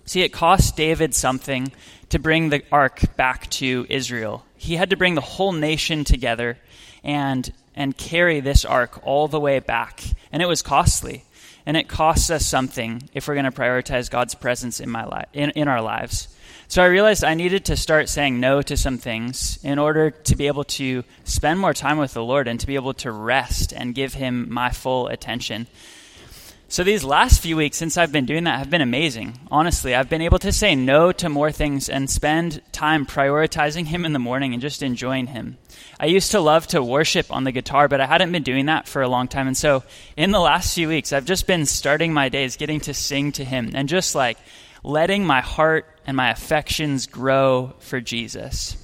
See, 0.08 0.22
it 0.22 0.32
cost 0.32 0.74
David 0.74 1.14
something 1.14 1.70
to 2.08 2.18
bring 2.18 2.48
the 2.48 2.62
ark 2.72 3.14
back 3.16 3.50
to 3.50 3.84
Israel. 3.90 4.42
He 4.56 4.76
had 4.76 4.88
to 4.88 4.96
bring 4.96 5.16
the 5.16 5.20
whole 5.20 5.52
nation 5.52 6.04
together 6.04 6.56
and 7.04 7.52
and 7.76 7.94
carry 7.94 8.40
this 8.40 8.64
ark 8.64 9.00
all 9.02 9.28
the 9.28 9.38
way 9.38 9.58
back. 9.58 10.02
And 10.32 10.40
it 10.40 10.48
was 10.48 10.62
costly. 10.62 11.24
And 11.66 11.76
it 11.76 11.88
costs 11.88 12.30
us 12.30 12.46
something 12.46 13.10
if 13.12 13.28
we're 13.28 13.34
going 13.34 13.44
to 13.44 13.50
prioritize 13.52 14.10
God's 14.10 14.34
presence 14.34 14.80
in 14.80 14.88
my 14.88 15.04
li- 15.04 15.26
in, 15.34 15.50
in 15.50 15.68
our 15.68 15.82
lives. 15.82 16.34
So 16.68 16.82
I 16.82 16.86
realized 16.86 17.22
I 17.22 17.34
needed 17.34 17.66
to 17.66 17.76
start 17.76 18.08
saying 18.08 18.40
no 18.40 18.62
to 18.62 18.78
some 18.78 18.96
things 18.96 19.58
in 19.62 19.78
order 19.78 20.10
to 20.10 20.36
be 20.36 20.46
able 20.46 20.64
to 20.64 21.04
spend 21.24 21.60
more 21.60 21.74
time 21.74 21.98
with 21.98 22.14
the 22.14 22.24
Lord 22.24 22.48
and 22.48 22.58
to 22.60 22.66
be 22.66 22.76
able 22.76 22.94
to 22.94 23.12
rest 23.12 23.74
and 23.74 23.94
give 23.94 24.14
him 24.14 24.50
my 24.50 24.70
full 24.70 25.08
attention. 25.08 25.66
So 26.70 26.84
these 26.84 27.02
last 27.02 27.40
few 27.40 27.56
weeks 27.56 27.78
since 27.78 27.96
I've 27.96 28.12
been 28.12 28.26
doing 28.26 28.44
that 28.44 28.58
have 28.58 28.68
been 28.68 28.82
amazing. 28.82 29.38
Honestly, 29.50 29.94
I've 29.94 30.10
been 30.10 30.20
able 30.20 30.38
to 30.40 30.52
say 30.52 30.74
no 30.74 31.12
to 31.12 31.30
more 31.30 31.50
things 31.50 31.88
and 31.88 32.10
spend 32.10 32.60
time 32.72 33.06
prioritizing 33.06 33.86
him 33.86 34.04
in 34.04 34.12
the 34.12 34.18
morning 34.18 34.52
and 34.52 34.60
just 34.60 34.82
enjoying 34.82 35.28
him. 35.28 35.56
I 35.98 36.06
used 36.06 36.32
to 36.32 36.40
love 36.40 36.66
to 36.68 36.82
worship 36.82 37.32
on 37.32 37.44
the 37.44 37.52
guitar, 37.52 37.88
but 37.88 38.02
I 38.02 38.06
hadn't 38.06 38.32
been 38.32 38.42
doing 38.42 38.66
that 38.66 38.86
for 38.86 39.00
a 39.00 39.08
long 39.08 39.28
time. 39.28 39.46
And 39.46 39.56
so 39.56 39.82
in 40.14 40.30
the 40.30 40.40
last 40.40 40.74
few 40.74 40.88
weeks, 40.88 41.10
I've 41.10 41.24
just 41.24 41.46
been 41.46 41.64
starting 41.64 42.12
my 42.12 42.28
days 42.28 42.58
getting 42.58 42.80
to 42.80 42.92
sing 42.92 43.32
to 43.32 43.44
him 43.44 43.70
and 43.72 43.88
just 43.88 44.14
like 44.14 44.36
letting 44.84 45.24
my 45.24 45.40
heart 45.40 45.86
and 46.06 46.18
my 46.18 46.30
affections 46.30 47.06
grow 47.06 47.72
for 47.78 48.02
Jesus. 48.02 48.76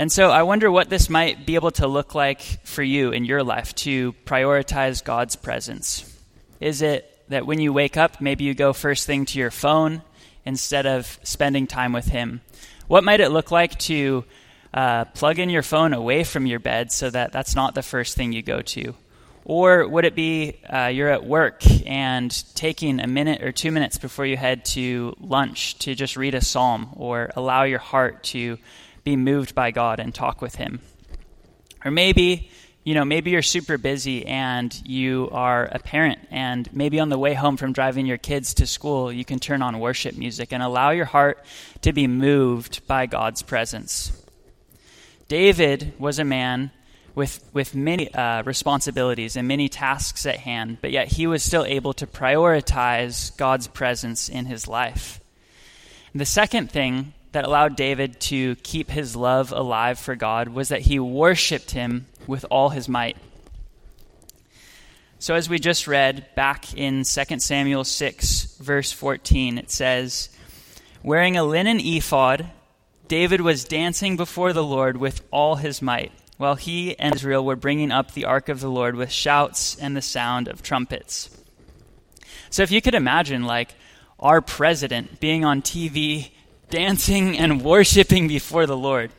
And 0.00 0.12
so 0.12 0.30
I 0.30 0.44
wonder 0.44 0.70
what 0.70 0.88
this 0.88 1.10
might 1.10 1.44
be 1.44 1.56
able 1.56 1.72
to 1.72 1.88
look 1.88 2.14
like 2.14 2.40
for 2.62 2.84
you 2.84 3.10
in 3.10 3.24
your 3.24 3.42
life 3.42 3.74
to 3.76 4.12
prioritize 4.24 5.02
God's 5.02 5.34
presence. 5.34 6.16
Is 6.60 6.82
it 6.82 7.12
that 7.30 7.46
when 7.46 7.58
you 7.58 7.72
wake 7.72 7.96
up, 7.96 8.20
maybe 8.20 8.44
you 8.44 8.54
go 8.54 8.72
first 8.72 9.08
thing 9.08 9.26
to 9.26 9.40
your 9.40 9.50
phone 9.50 10.02
instead 10.44 10.86
of 10.86 11.18
spending 11.24 11.66
time 11.66 11.92
with 11.92 12.06
Him? 12.06 12.42
What 12.86 13.02
might 13.02 13.18
it 13.18 13.30
look 13.30 13.50
like 13.50 13.76
to 13.80 14.24
uh, 14.72 15.06
plug 15.06 15.40
in 15.40 15.50
your 15.50 15.64
phone 15.64 15.92
away 15.92 16.22
from 16.22 16.46
your 16.46 16.60
bed 16.60 16.92
so 16.92 17.10
that 17.10 17.32
that's 17.32 17.56
not 17.56 17.74
the 17.74 17.82
first 17.82 18.16
thing 18.16 18.32
you 18.32 18.42
go 18.42 18.62
to? 18.62 18.94
Or 19.44 19.88
would 19.88 20.04
it 20.04 20.14
be 20.14 20.60
uh, 20.72 20.86
you're 20.86 21.08
at 21.08 21.24
work 21.24 21.62
and 21.86 22.30
taking 22.54 23.00
a 23.00 23.08
minute 23.08 23.42
or 23.42 23.50
two 23.50 23.72
minutes 23.72 23.98
before 23.98 24.26
you 24.26 24.36
head 24.36 24.64
to 24.66 25.16
lunch 25.18 25.76
to 25.80 25.96
just 25.96 26.16
read 26.16 26.36
a 26.36 26.40
psalm 26.40 26.90
or 26.92 27.32
allow 27.34 27.64
your 27.64 27.80
heart 27.80 28.22
to 28.24 28.58
be 29.04 29.16
moved 29.16 29.54
by 29.54 29.70
God 29.70 30.00
and 30.00 30.14
talk 30.14 30.42
with 30.42 30.56
Him. 30.56 30.80
Or 31.84 31.90
maybe, 31.90 32.50
you 32.84 32.94
know, 32.94 33.04
maybe 33.04 33.30
you're 33.30 33.42
super 33.42 33.78
busy 33.78 34.26
and 34.26 34.74
you 34.84 35.28
are 35.32 35.64
a 35.64 35.78
parent, 35.78 36.18
and 36.30 36.68
maybe 36.72 37.00
on 37.00 37.08
the 37.08 37.18
way 37.18 37.34
home 37.34 37.56
from 37.56 37.72
driving 37.72 38.06
your 38.06 38.18
kids 38.18 38.54
to 38.54 38.66
school, 38.66 39.12
you 39.12 39.24
can 39.24 39.38
turn 39.38 39.62
on 39.62 39.78
worship 39.78 40.16
music 40.16 40.52
and 40.52 40.62
allow 40.62 40.90
your 40.90 41.04
heart 41.04 41.44
to 41.82 41.92
be 41.92 42.06
moved 42.06 42.86
by 42.86 43.06
God's 43.06 43.42
presence. 43.42 44.12
David 45.28 45.92
was 45.98 46.18
a 46.18 46.24
man 46.24 46.70
with, 47.14 47.44
with 47.52 47.74
many 47.74 48.12
uh, 48.14 48.42
responsibilities 48.44 49.36
and 49.36 49.46
many 49.46 49.68
tasks 49.68 50.24
at 50.24 50.36
hand, 50.36 50.78
but 50.80 50.90
yet 50.90 51.08
he 51.08 51.26
was 51.26 51.42
still 51.42 51.64
able 51.64 51.92
to 51.94 52.06
prioritize 52.06 53.36
God's 53.36 53.66
presence 53.66 54.28
in 54.28 54.46
his 54.46 54.68
life. 54.68 55.20
And 56.12 56.20
the 56.20 56.26
second 56.26 56.70
thing 56.70 57.12
that 57.32 57.44
allowed 57.44 57.76
David 57.76 58.20
to 58.20 58.56
keep 58.56 58.90
his 58.90 59.14
love 59.14 59.52
alive 59.52 59.98
for 59.98 60.16
God 60.16 60.48
was 60.48 60.68
that 60.68 60.82
he 60.82 60.98
worshiped 60.98 61.72
him 61.72 62.06
with 62.26 62.44
all 62.50 62.70
his 62.70 62.88
might. 62.88 63.16
So, 65.20 65.34
as 65.34 65.48
we 65.48 65.58
just 65.58 65.88
read 65.88 66.26
back 66.36 66.74
in 66.74 67.02
2 67.02 67.38
Samuel 67.40 67.82
6, 67.82 68.58
verse 68.58 68.92
14, 68.92 69.58
it 69.58 69.70
says, 69.70 70.28
Wearing 71.02 71.36
a 71.36 71.42
linen 71.42 71.80
ephod, 71.80 72.48
David 73.08 73.40
was 73.40 73.64
dancing 73.64 74.16
before 74.16 74.52
the 74.52 74.62
Lord 74.62 74.96
with 74.96 75.22
all 75.32 75.56
his 75.56 75.82
might, 75.82 76.12
while 76.36 76.54
he 76.54 76.96
and 77.00 77.16
Israel 77.16 77.44
were 77.44 77.56
bringing 77.56 77.90
up 77.90 78.12
the 78.12 78.26
ark 78.26 78.48
of 78.48 78.60
the 78.60 78.70
Lord 78.70 78.94
with 78.94 79.10
shouts 79.10 79.76
and 79.76 79.96
the 79.96 80.02
sound 80.02 80.46
of 80.46 80.62
trumpets. 80.62 81.30
So, 82.48 82.62
if 82.62 82.70
you 82.70 82.80
could 82.80 82.94
imagine, 82.94 83.42
like, 83.42 83.74
our 84.20 84.40
president 84.40 85.18
being 85.18 85.44
on 85.44 85.62
TV 85.62 86.30
dancing 86.70 87.38
and 87.38 87.62
worshiping 87.62 88.28
before 88.28 88.66
the 88.66 88.76
Lord. 88.76 89.10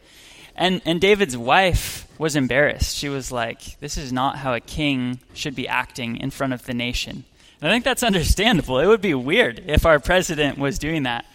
And, 0.55 0.81
and 0.85 0.99
David's 0.99 1.37
wife 1.37 2.07
was 2.17 2.35
embarrassed. 2.35 2.97
She 2.97 3.09
was 3.09 3.31
like, 3.31 3.79
This 3.79 3.97
is 3.97 4.11
not 4.11 4.37
how 4.37 4.53
a 4.53 4.59
king 4.59 5.19
should 5.33 5.55
be 5.55 5.67
acting 5.67 6.17
in 6.17 6.31
front 6.31 6.53
of 6.53 6.65
the 6.65 6.73
nation. 6.73 7.23
And 7.61 7.69
I 7.69 7.73
think 7.73 7.85
that's 7.85 8.03
understandable. 8.03 8.79
It 8.79 8.87
would 8.87 9.01
be 9.01 9.13
weird 9.13 9.63
if 9.65 9.85
our 9.85 9.99
president 9.99 10.57
was 10.57 10.79
doing 10.79 11.03
that. 11.03 11.25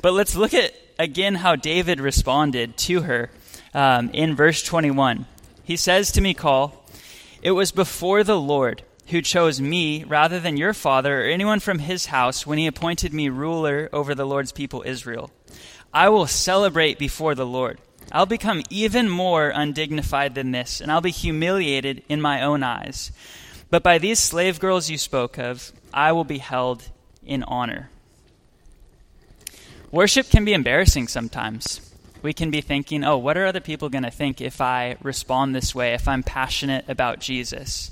But 0.00 0.14
let's 0.14 0.36
look 0.36 0.54
at 0.54 0.74
again 0.98 1.36
how 1.36 1.56
David 1.56 2.00
responded 2.00 2.76
to 2.78 3.02
her 3.02 3.30
um, 3.74 4.10
in 4.10 4.34
verse 4.34 4.62
21. 4.62 5.26
He 5.64 5.76
says 5.76 6.10
to 6.12 6.20
Michal, 6.20 6.84
It 7.42 7.52
was 7.52 7.72
before 7.72 8.24
the 8.24 8.40
Lord 8.40 8.82
who 9.12 9.22
chose 9.22 9.60
me 9.60 10.04
rather 10.04 10.40
than 10.40 10.56
your 10.56 10.72
father 10.72 11.20
or 11.20 11.24
anyone 11.24 11.60
from 11.60 11.78
his 11.78 12.06
house 12.06 12.46
when 12.46 12.58
he 12.58 12.66
appointed 12.66 13.12
me 13.12 13.28
ruler 13.28 13.88
over 13.92 14.14
the 14.14 14.26
Lord's 14.26 14.52
people 14.52 14.82
Israel. 14.86 15.30
I 15.92 16.08
will 16.08 16.26
celebrate 16.26 16.98
before 16.98 17.34
the 17.34 17.46
Lord. 17.46 17.78
I'll 18.10 18.26
become 18.26 18.62
even 18.70 19.10
more 19.10 19.50
undignified 19.50 20.34
than 20.34 20.50
this, 20.50 20.80
and 20.80 20.90
I'll 20.90 21.02
be 21.02 21.10
humiliated 21.10 22.02
in 22.08 22.22
my 22.22 22.42
own 22.42 22.62
eyes. 22.62 23.12
But 23.68 23.82
by 23.82 23.98
these 23.98 24.18
slave 24.18 24.58
girls 24.58 24.88
you 24.88 24.96
spoke 24.96 25.38
of, 25.38 25.72
I 25.92 26.12
will 26.12 26.24
be 26.24 26.38
held 26.38 26.88
in 27.22 27.42
honor. 27.42 27.90
Worship 29.90 30.30
can 30.30 30.46
be 30.46 30.54
embarrassing 30.54 31.08
sometimes. 31.08 31.92
We 32.22 32.32
can 32.32 32.50
be 32.50 32.62
thinking, 32.62 33.04
oh, 33.04 33.18
what 33.18 33.36
are 33.36 33.44
other 33.44 33.60
people 33.60 33.90
going 33.90 34.04
to 34.04 34.10
think 34.10 34.40
if 34.40 34.62
I 34.62 34.96
respond 35.02 35.54
this 35.54 35.74
way, 35.74 35.92
if 35.92 36.08
I'm 36.08 36.22
passionate 36.22 36.86
about 36.88 37.20
Jesus? 37.20 37.90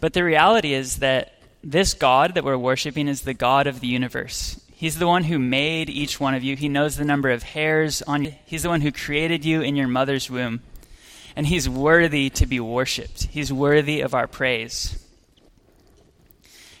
But 0.00 0.12
the 0.12 0.24
reality 0.24 0.74
is 0.74 0.96
that 0.96 1.34
this 1.62 1.94
God 1.94 2.34
that 2.34 2.44
we're 2.44 2.56
worshiping 2.56 3.08
is 3.08 3.22
the 3.22 3.34
God 3.34 3.66
of 3.66 3.80
the 3.80 3.88
universe. 3.88 4.60
He's 4.70 4.98
the 4.98 5.08
one 5.08 5.24
who 5.24 5.40
made 5.40 5.90
each 5.90 6.20
one 6.20 6.34
of 6.34 6.44
you. 6.44 6.54
He 6.54 6.68
knows 6.68 6.96
the 6.96 7.04
number 7.04 7.30
of 7.30 7.42
hairs 7.42 8.00
on 8.02 8.26
you. 8.26 8.34
He's 8.46 8.62
the 8.62 8.68
one 8.68 8.80
who 8.80 8.92
created 8.92 9.44
you 9.44 9.60
in 9.60 9.74
your 9.74 9.88
mother's 9.88 10.30
womb. 10.30 10.60
And 11.34 11.46
he's 11.46 11.68
worthy 11.68 12.30
to 12.30 12.46
be 12.46 12.60
worshiped. 12.60 13.24
He's 13.24 13.52
worthy 13.52 14.00
of 14.00 14.14
our 14.14 14.28
praise. 14.28 15.04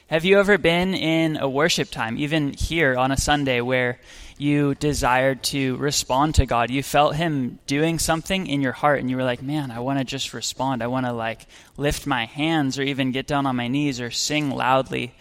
Have 0.08 0.24
you 0.24 0.38
ever 0.38 0.56
been 0.56 0.94
in 0.94 1.36
a 1.36 1.46
worship 1.46 1.90
time, 1.90 2.16
even 2.16 2.54
here 2.54 2.96
on 2.96 3.12
a 3.12 3.16
Sunday, 3.18 3.60
where 3.60 4.00
you 4.38 4.74
desired 4.74 5.42
to 5.42 5.76
respond 5.76 6.36
to 6.36 6.46
God? 6.46 6.70
You 6.70 6.82
felt 6.82 7.14
Him 7.14 7.58
doing 7.66 7.98
something 7.98 8.46
in 8.46 8.62
your 8.62 8.72
heart, 8.72 9.00
and 9.00 9.10
you 9.10 9.18
were 9.18 9.22
like, 9.22 9.42
man, 9.42 9.70
I 9.70 9.80
want 9.80 9.98
to 9.98 10.06
just 10.06 10.32
respond. 10.32 10.82
I 10.82 10.86
want 10.86 11.04
to, 11.04 11.12
like, 11.12 11.46
lift 11.76 12.06
my 12.06 12.24
hands 12.24 12.78
or 12.78 12.84
even 12.84 13.12
get 13.12 13.26
down 13.26 13.44
on 13.44 13.56
my 13.56 13.68
knees 13.68 14.00
or 14.00 14.10
sing 14.10 14.50
loudly. 14.50 15.12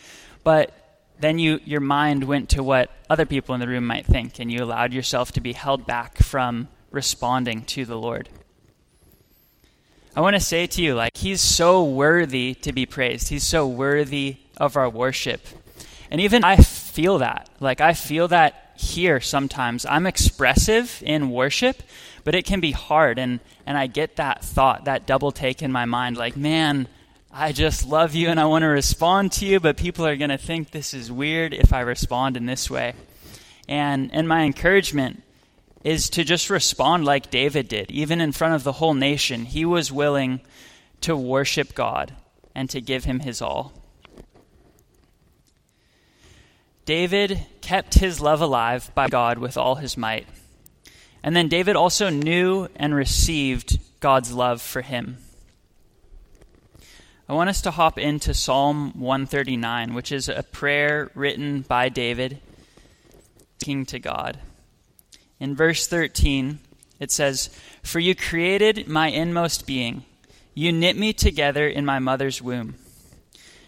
But 0.46 0.72
then 1.20 1.38
you, 1.38 1.60
your 1.66 1.82
mind 1.82 2.24
went 2.24 2.48
to 2.52 2.64
what 2.64 2.90
other 3.10 3.26
people 3.26 3.54
in 3.56 3.60
the 3.60 3.68
room 3.68 3.86
might 3.86 4.06
think, 4.06 4.40
and 4.40 4.50
you 4.50 4.64
allowed 4.64 4.94
yourself 4.94 5.34
to 5.34 5.42
be 5.42 5.52
held 5.52 5.86
back 5.86 6.20
from 6.20 6.70
responding 6.92 7.64
to 7.64 7.84
the 7.84 7.98
Lord. 7.98 8.30
I 10.16 10.22
want 10.22 10.38
to 10.38 10.40
say 10.40 10.66
to 10.66 10.82
you, 10.82 10.96
like, 10.96 11.18
He's 11.18 11.42
so 11.42 11.84
worthy 11.84 12.54
to 12.62 12.72
be 12.72 12.86
praised. 12.86 13.28
He's 13.28 13.44
so 13.44 13.68
worthy 13.68 14.38
of 14.58 14.76
our 14.76 14.90
worship. 14.90 15.42
And 16.12 16.22
even 16.22 16.44
I 16.44 16.58
feel 16.58 17.20
that. 17.20 17.50
Like, 17.60 17.82
I 17.82 17.94
feel 17.94 18.28
that 18.30 18.74
here 18.76 19.20
sometimes. 19.20 19.86
I'm 19.86 20.06
expressive 20.06 21.02
in 21.06 21.30
worship, 21.30 21.82
but 22.24 22.36
it 22.36 22.46
can 22.46 22.60
be 22.60 22.72
hard. 22.72 23.20
And, 23.20 23.40
and 23.66 23.78
I 23.78 23.88
get 23.88 24.18
that 24.18 24.44
thought, 24.44 24.86
that 24.86 25.06
double 25.06 25.32
take 25.32 25.62
in 25.62 25.72
my 25.72 25.86
mind, 25.86 26.18
like, 26.18 26.38
man, 26.38 26.88
I 27.32 27.52
just 27.52 27.86
love 27.86 28.16
you 28.16 28.30
and 28.30 28.40
I 28.40 28.46
want 28.46 28.64
to 28.64 28.68
respond 28.68 29.32
to 29.34 29.46
you, 29.46 29.60
but 29.60 29.78
people 29.78 30.06
are 30.06 30.16
going 30.16 30.30
to 30.30 30.38
think 30.38 30.72
this 30.72 30.94
is 30.94 31.12
weird 31.12 31.54
if 31.54 31.74
I 31.74 31.82
respond 31.82 32.38
in 32.38 32.46
this 32.46 32.70
way. 32.70 32.94
And, 33.68 34.14
and 34.14 34.28
my 34.28 34.44
encouragement 34.44 35.24
is 35.84 36.10
to 36.12 36.24
just 36.24 36.50
respond 36.50 37.06
like 37.06 37.30
David 37.30 37.68
did. 37.68 37.92
Even 37.92 38.22
in 38.22 38.32
front 38.32 38.56
of 38.56 38.64
the 38.64 38.74
whole 38.74 38.94
nation, 38.94 39.46
he 39.46 39.66
was 39.66 39.92
willing 39.92 40.42
to 41.02 41.16
worship 41.16 41.76
God 41.76 42.14
and 42.56 42.70
to 42.70 42.82
give 42.82 43.04
him 43.04 43.20
his 43.20 43.42
all. 43.42 43.74
David 46.88 47.46
kept 47.60 47.96
his 47.96 48.22
love 48.22 48.40
alive 48.40 48.92
by 48.96 49.10
God 49.10 49.40
with 49.40 49.58
all 49.58 49.76
his 49.76 49.98
might. 49.98 50.26
And 51.22 51.36
then 51.36 51.50
David 51.50 51.76
also 51.76 52.10
knew 52.10 52.70
and 52.78 52.96
received 52.96 53.78
God's 54.00 54.32
love 54.32 54.62
for 54.62 54.82
him. 54.82 55.18
I 57.28 57.34
want 57.34 57.50
us 57.50 57.60
to 57.64 57.72
hop 57.72 57.98
into 57.98 58.34
Psalm 58.34 58.98
139, 58.98 59.96
which 59.96 60.14
is 60.14 60.30
a 60.30 60.44
prayer 60.44 61.12
written 61.14 61.60
by 61.60 61.90
David, 61.90 62.40
king 63.60 63.86
to 63.88 64.00
God. 64.00 64.40
In 65.42 65.58
verse 65.58 65.88
13, 65.88 66.60
it 67.02 67.12
says, 67.12 67.50
For 67.84 68.00
you 68.00 68.16
created 68.16 68.88
my 68.88 69.10
inmost 69.10 69.68
being, 69.68 70.06
you 70.54 70.72
knit 70.72 70.96
me 70.96 71.12
together 71.12 71.68
in 71.68 71.86
my 71.86 72.00
mother's 72.00 72.42
womb. 72.42 72.76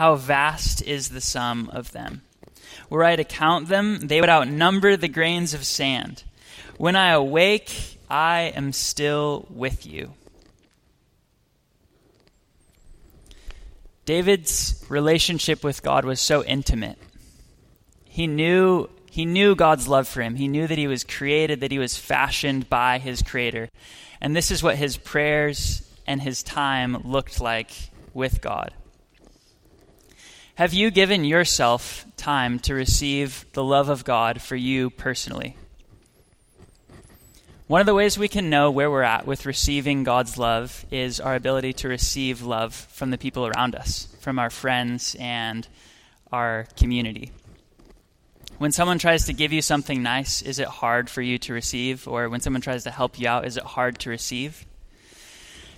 How 0.00 0.16
vast 0.16 0.80
is 0.80 1.10
the 1.10 1.20
sum 1.20 1.68
of 1.74 1.92
them. 1.92 2.22
Were 2.88 3.04
I 3.04 3.16
to 3.16 3.22
count 3.22 3.68
them, 3.68 4.06
they 4.06 4.22
would 4.22 4.30
outnumber 4.30 4.96
the 4.96 5.08
grains 5.08 5.52
of 5.52 5.66
sand. 5.66 6.24
When 6.78 6.96
I 6.96 7.10
awake, 7.10 7.98
I 8.08 8.50
am 8.56 8.72
still 8.72 9.46
with 9.50 9.84
you. 9.84 10.14
David's 14.06 14.82
relationship 14.88 15.62
with 15.62 15.82
God 15.82 16.06
was 16.06 16.18
so 16.18 16.42
intimate. 16.44 16.96
He 18.06 18.26
knew 18.26 18.88
he 19.10 19.26
knew 19.26 19.54
God's 19.54 19.86
love 19.86 20.08
for 20.08 20.22
him. 20.22 20.34
He 20.34 20.48
knew 20.48 20.66
that 20.66 20.78
he 20.78 20.86
was 20.86 21.04
created, 21.04 21.60
that 21.60 21.72
he 21.72 21.78
was 21.78 21.98
fashioned 21.98 22.70
by 22.70 23.00
his 23.00 23.20
creator. 23.20 23.68
And 24.18 24.34
this 24.34 24.50
is 24.50 24.62
what 24.62 24.76
his 24.76 24.96
prayers 24.96 25.86
and 26.06 26.22
his 26.22 26.42
time 26.42 27.02
looked 27.04 27.38
like 27.38 27.70
with 28.14 28.40
God. 28.40 28.72
Have 30.60 30.74
you 30.74 30.90
given 30.90 31.24
yourself 31.24 32.04
time 32.18 32.58
to 32.58 32.74
receive 32.74 33.46
the 33.54 33.64
love 33.64 33.88
of 33.88 34.04
God 34.04 34.42
for 34.42 34.56
you 34.56 34.90
personally? 34.90 35.56
One 37.66 37.80
of 37.80 37.86
the 37.86 37.94
ways 37.94 38.18
we 38.18 38.28
can 38.28 38.50
know 38.50 38.70
where 38.70 38.90
we're 38.90 39.00
at 39.00 39.26
with 39.26 39.46
receiving 39.46 40.04
God's 40.04 40.36
love 40.36 40.84
is 40.90 41.18
our 41.18 41.34
ability 41.34 41.72
to 41.72 41.88
receive 41.88 42.42
love 42.42 42.74
from 42.74 43.10
the 43.10 43.16
people 43.16 43.46
around 43.46 43.74
us, 43.74 44.14
from 44.20 44.38
our 44.38 44.50
friends 44.50 45.16
and 45.18 45.66
our 46.30 46.66
community. 46.76 47.32
When 48.58 48.70
someone 48.70 48.98
tries 48.98 49.24
to 49.24 49.32
give 49.32 49.54
you 49.54 49.62
something 49.62 50.02
nice, 50.02 50.42
is 50.42 50.58
it 50.58 50.68
hard 50.68 51.08
for 51.08 51.22
you 51.22 51.38
to 51.38 51.54
receive? 51.54 52.06
Or 52.06 52.28
when 52.28 52.40
someone 52.42 52.60
tries 52.60 52.84
to 52.84 52.90
help 52.90 53.18
you 53.18 53.26
out, 53.26 53.46
is 53.46 53.56
it 53.56 53.62
hard 53.62 53.98
to 54.00 54.10
receive? 54.10 54.66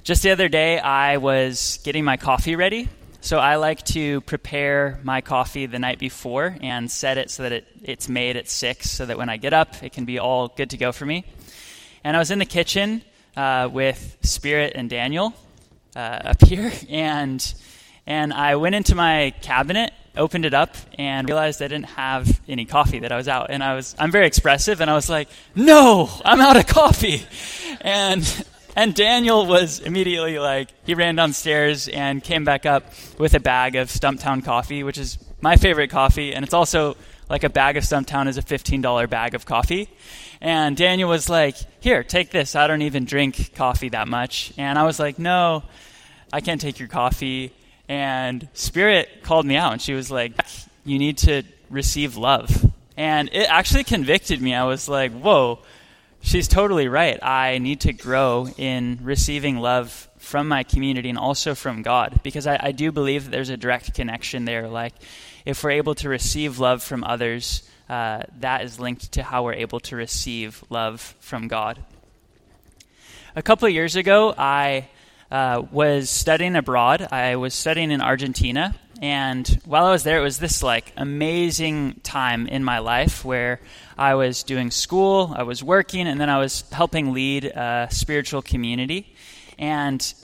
Just 0.02 0.24
the 0.24 0.32
other 0.32 0.48
day, 0.48 0.80
I 0.80 1.18
was 1.18 1.78
getting 1.84 2.02
my 2.02 2.16
coffee 2.16 2.56
ready 2.56 2.88
so 3.22 3.38
I 3.38 3.54
like 3.54 3.84
to 3.84 4.20
prepare 4.22 4.98
my 5.04 5.20
coffee 5.20 5.66
the 5.66 5.78
night 5.78 6.00
before 6.00 6.56
and 6.60 6.90
set 6.90 7.18
it 7.18 7.30
so 7.30 7.44
that 7.44 7.52
it, 7.52 7.68
it's 7.84 8.08
made 8.08 8.36
at 8.36 8.48
6 8.48 8.90
so 8.90 9.06
that 9.06 9.16
when 9.16 9.28
I 9.28 9.36
get 9.36 9.52
up, 9.52 9.80
it 9.80 9.92
can 9.92 10.04
be 10.04 10.18
all 10.18 10.48
good 10.48 10.70
to 10.70 10.76
go 10.76 10.90
for 10.90 11.06
me. 11.06 11.24
And 12.02 12.16
I 12.16 12.18
was 12.18 12.32
in 12.32 12.40
the 12.40 12.44
kitchen 12.44 13.02
uh, 13.36 13.68
with 13.72 14.18
Spirit 14.22 14.72
and 14.74 14.90
Daniel 14.90 15.34
uh, 15.94 15.98
up 16.24 16.42
here, 16.42 16.72
and, 16.90 17.54
and 18.08 18.32
I 18.32 18.56
went 18.56 18.74
into 18.74 18.96
my 18.96 19.32
cabinet, 19.40 19.92
opened 20.16 20.44
it 20.44 20.52
up, 20.52 20.74
and 20.98 21.28
realized 21.28 21.62
I 21.62 21.68
didn't 21.68 21.90
have 21.90 22.40
any 22.48 22.64
coffee, 22.64 22.98
that 22.98 23.12
I 23.12 23.16
was 23.16 23.28
out. 23.28 23.50
And 23.50 23.62
I 23.62 23.76
was, 23.76 23.94
I'm 24.00 24.10
very 24.10 24.26
expressive, 24.26 24.80
and 24.80 24.90
I 24.90 24.94
was 24.94 25.08
like, 25.08 25.28
no, 25.54 26.10
I'm 26.24 26.40
out 26.40 26.56
of 26.56 26.66
coffee. 26.66 27.24
And 27.84 28.22
and 28.74 28.94
Daniel 28.94 29.46
was 29.46 29.80
immediately 29.80 30.38
like, 30.38 30.70
he 30.84 30.94
ran 30.94 31.16
downstairs 31.16 31.88
and 31.88 32.22
came 32.22 32.44
back 32.44 32.64
up 32.64 32.84
with 33.18 33.34
a 33.34 33.40
bag 33.40 33.76
of 33.76 33.88
Stumptown 33.88 34.44
coffee, 34.44 34.82
which 34.82 34.98
is 34.98 35.18
my 35.40 35.56
favorite 35.56 35.90
coffee. 35.90 36.34
And 36.34 36.44
it's 36.44 36.54
also 36.54 36.96
like 37.28 37.44
a 37.44 37.50
bag 37.50 37.76
of 37.76 37.84
Stumptown 37.84 38.28
is 38.28 38.38
a 38.38 38.42
$15 38.42 39.10
bag 39.10 39.34
of 39.34 39.44
coffee. 39.44 39.88
And 40.40 40.76
Daniel 40.76 41.08
was 41.08 41.28
like, 41.28 41.56
here, 41.80 42.02
take 42.02 42.30
this. 42.30 42.56
I 42.56 42.66
don't 42.66 42.82
even 42.82 43.04
drink 43.04 43.54
coffee 43.54 43.90
that 43.90 44.08
much. 44.08 44.52
And 44.56 44.78
I 44.78 44.84
was 44.84 44.98
like, 44.98 45.18
no, 45.18 45.62
I 46.32 46.40
can't 46.40 46.60
take 46.60 46.78
your 46.78 46.88
coffee. 46.88 47.52
And 47.88 48.48
Spirit 48.54 49.22
called 49.22 49.44
me 49.44 49.56
out 49.56 49.72
and 49.72 49.82
she 49.82 49.92
was 49.92 50.10
like, 50.10 50.32
you 50.84 50.98
need 50.98 51.18
to 51.18 51.42
receive 51.68 52.16
love. 52.16 52.72
And 52.96 53.28
it 53.32 53.48
actually 53.48 53.84
convicted 53.84 54.40
me. 54.40 54.54
I 54.54 54.64
was 54.64 54.88
like, 54.88 55.12
whoa 55.12 55.58
she's 56.22 56.48
totally 56.48 56.88
right. 56.88 57.22
I 57.22 57.58
need 57.58 57.80
to 57.82 57.92
grow 57.92 58.48
in 58.56 59.00
receiving 59.02 59.58
love 59.58 60.08
from 60.18 60.48
my 60.48 60.62
community 60.62 61.10
and 61.10 61.18
also 61.18 61.54
from 61.54 61.82
God 61.82 62.20
because 62.22 62.46
I, 62.46 62.58
I, 62.62 62.72
do 62.72 62.92
believe 62.92 63.24
that 63.24 63.30
there's 63.32 63.50
a 63.50 63.56
direct 63.56 63.92
connection 63.92 64.44
there. 64.44 64.68
Like, 64.68 64.94
if 65.44 65.62
we're 65.62 65.72
able 65.72 65.96
to 65.96 66.08
receive 66.08 66.60
love 66.60 66.82
from 66.82 67.02
others, 67.04 67.68
uh, 67.88 68.22
that 68.38 68.62
is 68.62 68.78
linked 68.78 69.12
to 69.12 69.22
how 69.22 69.42
we're 69.42 69.54
able 69.54 69.80
to 69.80 69.96
receive 69.96 70.64
love 70.70 71.14
from 71.20 71.48
God. 71.48 71.84
A 73.34 73.42
couple 73.42 73.66
of 73.66 73.74
years 73.74 73.96
ago, 73.96 74.32
I 74.36 74.88
uh, 75.30 75.62
was 75.72 76.08
studying 76.08 76.54
abroad. 76.54 77.08
I 77.10 77.36
was 77.36 77.54
studying 77.54 77.90
in 77.90 78.00
Argentina, 78.00 78.76
and 79.02 79.60
while 79.64 79.84
I 79.84 79.90
was 79.90 80.04
there, 80.04 80.18
it 80.18 80.22
was 80.22 80.38
this 80.38 80.62
like 80.62 80.92
amazing 80.96 82.00
time 82.04 82.46
in 82.46 82.62
my 82.62 82.78
life 82.78 83.24
where 83.24 83.58
I 83.98 84.14
was 84.14 84.44
doing 84.44 84.70
school, 84.70 85.34
I 85.36 85.42
was 85.42 85.60
working, 85.60 86.06
and 86.06 86.20
then 86.20 86.30
I 86.30 86.38
was 86.38 86.62
helping 86.70 87.12
lead 87.12 87.46
a 87.46 87.88
spiritual 87.90 88.42
community. 88.42 89.12
And 89.58 90.14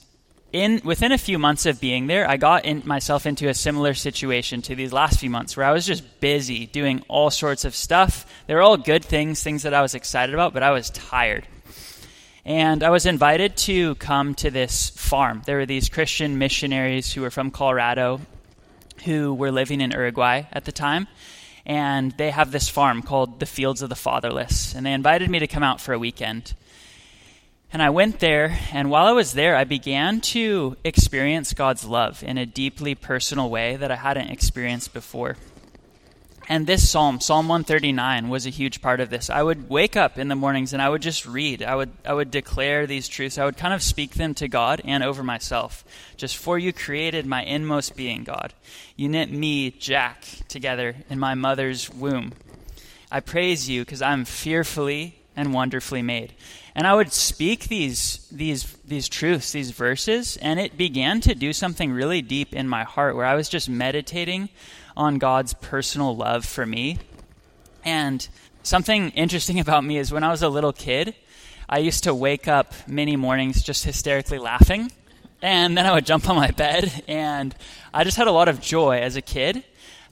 in 0.52 0.80
within 0.84 1.10
a 1.10 1.18
few 1.18 1.40
months 1.40 1.66
of 1.66 1.80
being 1.80 2.06
there, 2.06 2.30
I 2.30 2.36
got 2.36 2.64
in, 2.64 2.82
myself 2.84 3.26
into 3.26 3.48
a 3.48 3.54
similar 3.54 3.94
situation 3.94 4.62
to 4.62 4.76
these 4.76 4.92
last 4.92 5.18
few 5.18 5.28
months, 5.28 5.56
where 5.56 5.66
I 5.66 5.72
was 5.72 5.84
just 5.84 6.20
busy 6.20 6.66
doing 6.66 7.02
all 7.08 7.30
sorts 7.30 7.64
of 7.64 7.74
stuff. 7.74 8.32
They 8.46 8.54
were 8.54 8.62
all 8.62 8.76
good 8.76 9.04
things, 9.04 9.42
things 9.42 9.64
that 9.64 9.74
I 9.74 9.82
was 9.82 9.96
excited 9.96 10.36
about, 10.36 10.54
but 10.54 10.62
I 10.62 10.70
was 10.70 10.90
tired. 10.90 11.48
And 12.44 12.84
I 12.84 12.90
was 12.90 13.06
invited 13.06 13.56
to 13.56 13.96
come 13.96 14.36
to 14.36 14.52
this 14.52 14.90
farm. 14.90 15.42
There 15.46 15.56
were 15.56 15.66
these 15.66 15.88
Christian 15.88 16.38
missionaries 16.38 17.12
who 17.12 17.22
were 17.22 17.32
from 17.32 17.50
Colorado 17.50 18.20
who 19.04 19.34
were 19.34 19.52
living 19.52 19.80
in 19.80 19.90
Uruguay 19.90 20.44
at 20.52 20.64
the 20.64 20.72
time. 20.72 21.06
And 21.66 22.12
they 22.12 22.30
have 22.30 22.50
this 22.50 22.68
farm 22.68 23.02
called 23.02 23.40
the 23.40 23.46
Fields 23.46 23.82
of 23.82 23.88
the 23.88 23.94
Fatherless. 23.94 24.74
And 24.74 24.86
they 24.86 24.92
invited 24.92 25.30
me 25.30 25.38
to 25.38 25.46
come 25.46 25.62
out 25.62 25.80
for 25.80 25.92
a 25.92 25.98
weekend. 25.98 26.54
And 27.70 27.82
I 27.82 27.90
went 27.90 28.20
there, 28.20 28.58
and 28.72 28.90
while 28.90 29.06
I 29.06 29.12
was 29.12 29.34
there, 29.34 29.54
I 29.54 29.64
began 29.64 30.22
to 30.22 30.78
experience 30.84 31.52
God's 31.52 31.84
love 31.84 32.22
in 32.22 32.38
a 32.38 32.46
deeply 32.46 32.94
personal 32.94 33.50
way 33.50 33.76
that 33.76 33.90
I 33.90 33.96
hadn't 33.96 34.30
experienced 34.30 34.94
before. 34.94 35.36
And 36.50 36.66
this 36.66 36.88
psalm, 36.88 37.20
Psalm 37.20 37.46
139, 37.46 38.30
was 38.30 38.46
a 38.46 38.50
huge 38.50 38.80
part 38.80 39.00
of 39.00 39.10
this. 39.10 39.28
I 39.28 39.42
would 39.42 39.68
wake 39.68 39.96
up 39.96 40.18
in 40.18 40.28
the 40.28 40.34
mornings 40.34 40.72
and 40.72 40.80
I 40.80 40.88
would 40.88 41.02
just 41.02 41.26
read. 41.26 41.62
I 41.62 41.74
would, 41.74 41.90
I 42.06 42.14
would 42.14 42.30
declare 42.30 42.86
these 42.86 43.06
truths. 43.06 43.36
I 43.36 43.44
would 43.44 43.58
kind 43.58 43.74
of 43.74 43.82
speak 43.82 44.14
them 44.14 44.32
to 44.34 44.48
God 44.48 44.80
and 44.82 45.04
over 45.04 45.22
myself. 45.22 45.84
Just 46.16 46.38
for 46.38 46.58
you 46.58 46.72
created 46.72 47.26
my 47.26 47.42
inmost 47.42 47.96
being, 47.96 48.24
God. 48.24 48.54
You 48.96 49.10
knit 49.10 49.30
me, 49.30 49.72
Jack, 49.72 50.24
together 50.48 50.96
in 51.10 51.18
my 51.18 51.34
mother's 51.34 51.90
womb. 51.90 52.32
I 53.12 53.20
praise 53.20 53.68
you 53.68 53.84
because 53.84 54.00
I'm 54.00 54.24
fearfully 54.24 55.18
and 55.36 55.52
wonderfully 55.52 56.02
made. 56.02 56.32
And 56.74 56.86
I 56.86 56.94
would 56.94 57.12
speak 57.12 57.68
these, 57.68 58.26
these, 58.32 58.72
these 58.86 59.08
truths, 59.08 59.52
these 59.52 59.70
verses, 59.70 60.38
and 60.38 60.58
it 60.58 60.78
began 60.78 61.20
to 61.22 61.34
do 61.34 61.52
something 61.52 61.92
really 61.92 62.22
deep 62.22 62.54
in 62.54 62.68
my 62.68 62.84
heart 62.84 63.16
where 63.16 63.26
I 63.26 63.34
was 63.34 63.48
just 63.48 63.68
meditating 63.68 64.48
on 64.98 65.16
God's 65.18 65.54
personal 65.54 66.14
love 66.14 66.44
for 66.44 66.66
me. 66.66 66.98
And 67.84 68.28
something 68.64 69.10
interesting 69.10 69.60
about 69.66 69.84
me 69.84 69.96
is 69.96 70.12
when 70.12 70.24
I 70.24 70.30
was 70.30 70.42
a 70.42 70.48
little 70.50 70.74
kid, 70.74 71.14
I 71.68 71.78
used 71.78 72.04
to 72.04 72.14
wake 72.14 72.48
up 72.48 72.74
many 72.86 73.16
mornings 73.16 73.62
just 73.62 73.84
hysterically 73.84 74.38
laughing. 74.38 74.90
And 75.40 75.78
then 75.78 75.86
I 75.86 75.92
would 75.92 76.04
jump 76.04 76.28
on 76.28 76.34
my 76.34 76.50
bed, 76.50 77.04
and 77.06 77.54
I 77.94 78.02
just 78.02 78.16
had 78.16 78.26
a 78.26 78.32
lot 78.32 78.48
of 78.48 78.60
joy 78.60 78.98
as 78.98 79.14
a 79.14 79.22
kid. 79.22 79.62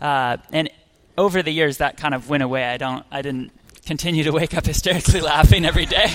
Uh, 0.01 0.37
and 0.53 0.71
over 1.19 1.43
the 1.43 1.51
years, 1.51 1.79
that 1.79 1.97
kind 1.97 2.15
of 2.15 2.29
went 2.29 2.45
away. 2.45 2.65
I 2.65 2.77
don't, 2.77 3.05
I 3.11 3.23
didn't 3.23 3.51
continue 3.85 4.23
to 4.25 4.31
wake 4.31 4.55
up 4.55 4.67
hysterically 4.67 5.21
laughing 5.21 5.65
every 5.65 5.87
day. 5.87 6.13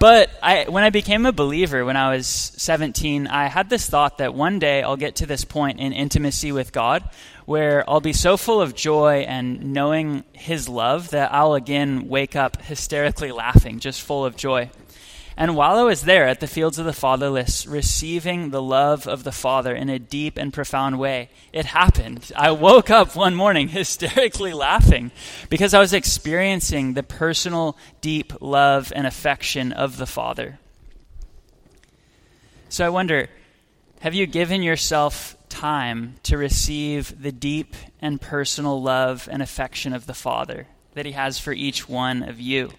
But 0.00 0.30
I, 0.42 0.64
when 0.68 0.82
I 0.82 0.90
became 0.90 1.24
a 1.24 1.32
believer 1.32 1.84
when 1.84 1.96
I 1.96 2.14
was 2.16 2.26
17, 2.26 3.28
I 3.28 3.46
had 3.46 3.70
this 3.70 3.88
thought 3.88 4.18
that 4.18 4.34
one 4.34 4.58
day 4.58 4.82
I'll 4.82 4.96
get 4.96 5.16
to 5.16 5.26
this 5.26 5.44
point 5.44 5.78
in 5.78 5.92
intimacy 5.92 6.50
with 6.50 6.72
God 6.72 7.08
where 7.46 7.88
I'll 7.88 8.00
be 8.00 8.12
so 8.12 8.36
full 8.36 8.60
of 8.60 8.74
joy 8.74 9.20
and 9.20 9.72
knowing 9.72 10.24
His 10.32 10.68
love 10.68 11.10
that 11.10 11.32
I'll 11.32 11.54
again 11.54 12.08
wake 12.08 12.36
up 12.36 12.60
hysterically 12.60 13.32
laughing, 13.32 13.78
just 13.78 14.02
full 14.02 14.24
of 14.24 14.36
joy. 14.36 14.70
And 15.38 15.54
while 15.54 15.76
I 15.76 15.82
was 15.82 16.02
there 16.02 16.26
at 16.26 16.40
the 16.40 16.46
fields 16.46 16.78
of 16.78 16.86
the 16.86 16.94
fatherless, 16.94 17.66
receiving 17.66 18.50
the 18.50 18.62
love 18.62 19.06
of 19.06 19.22
the 19.22 19.32
Father 19.32 19.74
in 19.74 19.90
a 19.90 19.98
deep 19.98 20.38
and 20.38 20.52
profound 20.52 20.98
way, 20.98 21.28
it 21.52 21.66
happened. 21.66 22.32
I 22.34 22.52
woke 22.52 22.88
up 22.88 23.14
one 23.14 23.34
morning 23.34 23.68
hysterically 23.70 24.54
laughing 24.54 25.12
because 25.50 25.74
I 25.74 25.78
was 25.78 25.92
experiencing 25.92 26.94
the 26.94 27.02
personal, 27.02 27.76
deep 28.00 28.32
love 28.40 28.92
and 28.96 29.06
affection 29.06 29.72
of 29.72 29.98
the 29.98 30.06
Father. 30.06 30.58
So 32.70 32.86
I 32.86 32.88
wonder 32.88 33.28
have 34.00 34.14
you 34.14 34.26
given 34.26 34.62
yourself 34.62 35.35
time 35.48 36.16
to 36.24 36.36
receive 36.36 37.22
the 37.22 37.32
deep 37.32 37.74
and 38.00 38.20
personal 38.20 38.82
love 38.82 39.28
and 39.30 39.42
affection 39.42 39.92
of 39.92 40.06
the 40.06 40.14
Father 40.14 40.66
that 40.94 41.06
He 41.06 41.12
has 41.12 41.38
for 41.38 41.52
each 41.52 41.88
one 41.88 42.22
of 42.22 42.40
you? 42.40 42.70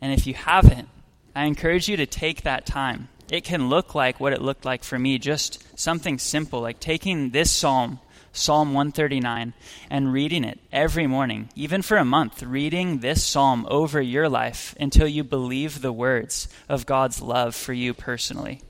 And 0.00 0.12
if 0.12 0.26
you 0.26 0.34
haven't, 0.34 0.88
I 1.34 1.46
encourage 1.46 1.88
you 1.88 1.96
to 1.96 2.06
take 2.06 2.42
that 2.42 2.66
time. 2.66 3.08
It 3.30 3.44
can 3.44 3.68
look 3.68 3.94
like 3.94 4.20
what 4.20 4.32
it 4.32 4.42
looked 4.42 4.64
like 4.64 4.84
for 4.84 4.98
me, 4.98 5.18
just 5.18 5.78
something 5.78 6.18
simple, 6.18 6.60
like 6.60 6.78
taking 6.78 7.30
this 7.30 7.50
psalm, 7.50 8.00
Psalm 8.32 8.74
139, 8.74 9.54
and 9.90 10.12
reading 10.12 10.44
it 10.44 10.60
every 10.72 11.06
morning, 11.06 11.48
even 11.54 11.82
for 11.82 11.96
a 11.96 12.04
month, 12.04 12.42
reading 12.42 12.98
this 12.98 13.24
psalm 13.24 13.66
over 13.70 14.02
your 14.02 14.28
life 14.28 14.74
until 14.78 15.06
you 15.06 15.24
believe 15.24 15.80
the 15.80 15.92
words 15.92 16.48
of 16.68 16.84
God's 16.84 17.22
love 17.22 17.54
for 17.54 17.72
you 17.72 17.94
personally. 17.94 18.60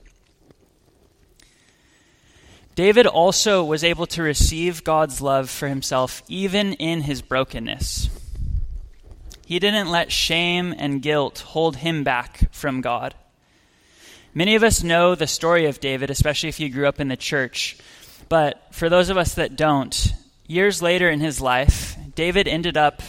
David 2.75 3.07
also 3.07 3.63
was 3.63 3.85
able 3.85 4.05
to 4.07 4.21
receive 4.21 4.83
God's 4.83 5.21
love 5.21 5.49
for 5.49 5.69
himself 5.69 6.21
even 6.27 6.73
in 6.73 7.01
his 7.01 7.21
brokenness. 7.21 8.09
He 9.45 9.59
didn't 9.59 9.89
let 9.89 10.11
shame 10.11 10.75
and 10.77 11.01
guilt 11.01 11.39
hold 11.39 11.77
him 11.77 12.03
back 12.03 12.51
from 12.53 12.81
God. 12.81 13.15
Many 14.33 14.55
of 14.55 14.63
us 14.63 14.83
know 14.83 15.15
the 15.15 15.27
story 15.27 15.67
of 15.67 15.79
David, 15.79 16.09
especially 16.09 16.49
if 16.49 16.59
you 16.59 16.67
grew 16.67 16.87
up 16.87 16.99
in 16.99 17.07
the 17.07 17.15
church. 17.15 17.77
But 18.27 18.61
for 18.71 18.89
those 18.89 19.09
of 19.09 19.17
us 19.17 19.35
that 19.35 19.55
don't, 19.55 20.13
years 20.45 20.81
later 20.81 21.09
in 21.09 21.21
his 21.21 21.39
life, 21.39 21.95
David 22.15 22.45
ended 22.45 22.75
up 22.75 23.01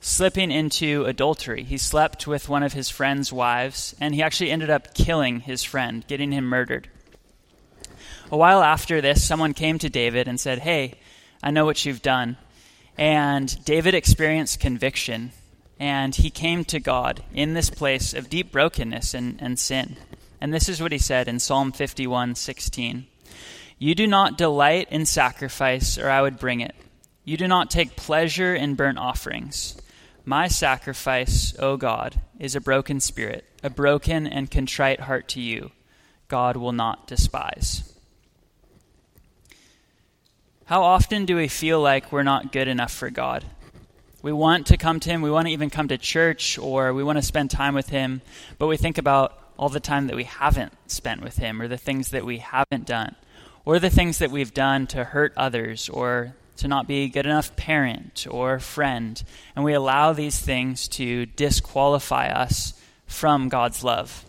slipping 0.00 0.50
into 0.50 1.04
adultery. 1.04 1.64
He 1.64 1.76
slept 1.76 2.26
with 2.26 2.48
one 2.48 2.62
of 2.62 2.72
his 2.72 2.88
friend's 2.88 3.30
wives, 3.30 3.94
and 4.00 4.14
he 4.14 4.22
actually 4.22 4.50
ended 4.50 4.70
up 4.70 4.94
killing 4.94 5.40
his 5.40 5.62
friend, 5.62 6.06
getting 6.06 6.32
him 6.32 6.44
murdered. 6.44 6.88
A 8.32 8.36
while 8.38 8.62
after 8.62 9.02
this, 9.02 9.22
someone 9.22 9.52
came 9.52 9.78
to 9.78 9.90
David 9.90 10.26
and 10.26 10.40
said, 10.40 10.60
Hey, 10.60 10.94
I 11.42 11.50
know 11.50 11.66
what 11.66 11.84
you've 11.84 12.00
done. 12.00 12.38
And 12.96 13.62
David 13.66 13.94
experienced 13.94 14.58
conviction 14.58 15.32
and 15.78 16.14
he 16.14 16.30
came 16.30 16.64
to 16.66 16.80
God 16.80 17.22
in 17.34 17.52
this 17.52 17.68
place 17.68 18.14
of 18.14 18.30
deep 18.30 18.50
brokenness 18.50 19.12
and, 19.12 19.36
and 19.42 19.58
sin. 19.58 19.96
And 20.40 20.54
this 20.54 20.68
is 20.68 20.80
what 20.80 20.92
he 20.92 20.98
said 20.98 21.28
in 21.28 21.40
Psalm 21.40 21.72
51 21.72 22.36
16. 22.36 23.06
You 23.78 23.94
do 23.94 24.06
not 24.06 24.38
delight 24.38 24.88
in 24.90 25.04
sacrifice, 25.04 25.98
or 25.98 26.08
I 26.08 26.22
would 26.22 26.38
bring 26.38 26.60
it. 26.60 26.74
You 27.24 27.36
do 27.36 27.46
not 27.46 27.68
take 27.68 27.96
pleasure 27.96 28.54
in 28.54 28.76
burnt 28.76 28.98
offerings. 28.98 29.76
My 30.24 30.48
sacrifice, 30.48 31.54
O 31.58 31.76
God, 31.76 32.20
is 32.38 32.54
a 32.54 32.60
broken 32.60 33.00
spirit, 33.00 33.44
a 33.62 33.68
broken 33.68 34.26
and 34.26 34.50
contrite 34.50 35.00
heart 35.00 35.28
to 35.30 35.40
you. 35.40 35.72
God 36.28 36.56
will 36.56 36.72
not 36.72 37.06
despise. 37.06 37.91
How 40.72 40.84
often 40.84 41.26
do 41.26 41.36
we 41.36 41.48
feel 41.48 41.82
like 41.82 42.10
we're 42.10 42.22
not 42.22 42.50
good 42.50 42.66
enough 42.66 42.94
for 42.94 43.10
God? 43.10 43.44
We 44.22 44.32
want 44.32 44.68
to 44.68 44.78
come 44.78 45.00
to 45.00 45.10
Him. 45.10 45.20
We 45.20 45.30
want 45.30 45.46
to 45.46 45.52
even 45.52 45.68
come 45.68 45.88
to 45.88 45.98
church 45.98 46.56
or 46.56 46.94
we 46.94 47.04
want 47.04 47.18
to 47.18 47.22
spend 47.22 47.50
time 47.50 47.74
with 47.74 47.90
Him. 47.90 48.22
But 48.56 48.68
we 48.68 48.78
think 48.78 48.96
about 48.96 49.38
all 49.58 49.68
the 49.68 49.80
time 49.80 50.06
that 50.06 50.16
we 50.16 50.24
haven't 50.24 50.72
spent 50.90 51.20
with 51.20 51.36
Him 51.36 51.60
or 51.60 51.68
the 51.68 51.76
things 51.76 52.08
that 52.12 52.24
we 52.24 52.38
haven't 52.38 52.86
done 52.86 53.16
or 53.66 53.78
the 53.78 53.90
things 53.90 54.16
that 54.16 54.30
we've 54.30 54.54
done 54.54 54.86
to 54.86 55.04
hurt 55.04 55.34
others 55.36 55.90
or 55.90 56.34
to 56.56 56.68
not 56.68 56.88
be 56.88 57.00
a 57.00 57.08
good 57.08 57.26
enough 57.26 57.54
parent 57.54 58.26
or 58.30 58.58
friend. 58.58 59.22
And 59.54 59.66
we 59.66 59.74
allow 59.74 60.14
these 60.14 60.38
things 60.38 60.88
to 60.88 61.26
disqualify 61.26 62.28
us 62.28 62.72
from 63.06 63.50
God's 63.50 63.84
love. 63.84 64.24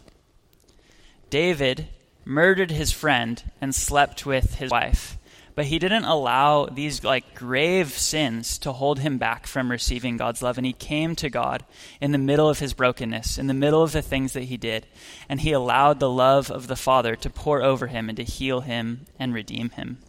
David 1.30 1.88
murdered 2.26 2.72
his 2.72 2.92
friend 2.92 3.42
and 3.62 3.74
slept 3.74 4.26
with 4.26 4.56
his 4.56 4.72
wife 4.72 5.18
but 5.56 5.66
he 5.66 5.78
didn't 5.78 6.06
allow 6.06 6.66
these 6.66 7.04
like 7.04 7.36
grave 7.36 7.90
sins 7.92 8.58
to 8.60 8.72
hold 8.72 9.00
him 9.00 9.18
back 9.18 9.46
from 9.46 9.70
receiving 9.70 10.18
God's 10.18 10.42
love. 10.42 10.58
And 10.58 10.66
he 10.66 10.74
came 10.74 11.16
to 11.18 11.30
God 11.30 11.64
in 12.02 12.12
the 12.12 12.18
middle 12.18 12.50
of 12.50 12.60
his 12.60 12.74
brokenness 12.74 13.38
in 13.38 13.48
the 13.48 13.54
middle 13.54 13.84
of 13.84 13.92
the 13.92 14.02
things 14.02 14.34
that 14.34 14.46
he 14.46 14.58
did. 14.58 14.88
And 15.30 15.42
he 15.42 15.52
allowed 15.52 16.00
the 16.00 16.10
love 16.10 16.50
of 16.50 16.68
the 16.68 16.76
Father 16.76 17.16
to 17.18 17.30
pour 17.30 17.62
over 17.62 17.88
him 17.88 18.10
and 18.10 18.16
to 18.18 18.24
heal 18.24 18.62
him 18.62 19.06
and 19.20 19.34
redeem 19.34 19.70
him. 19.72 20.00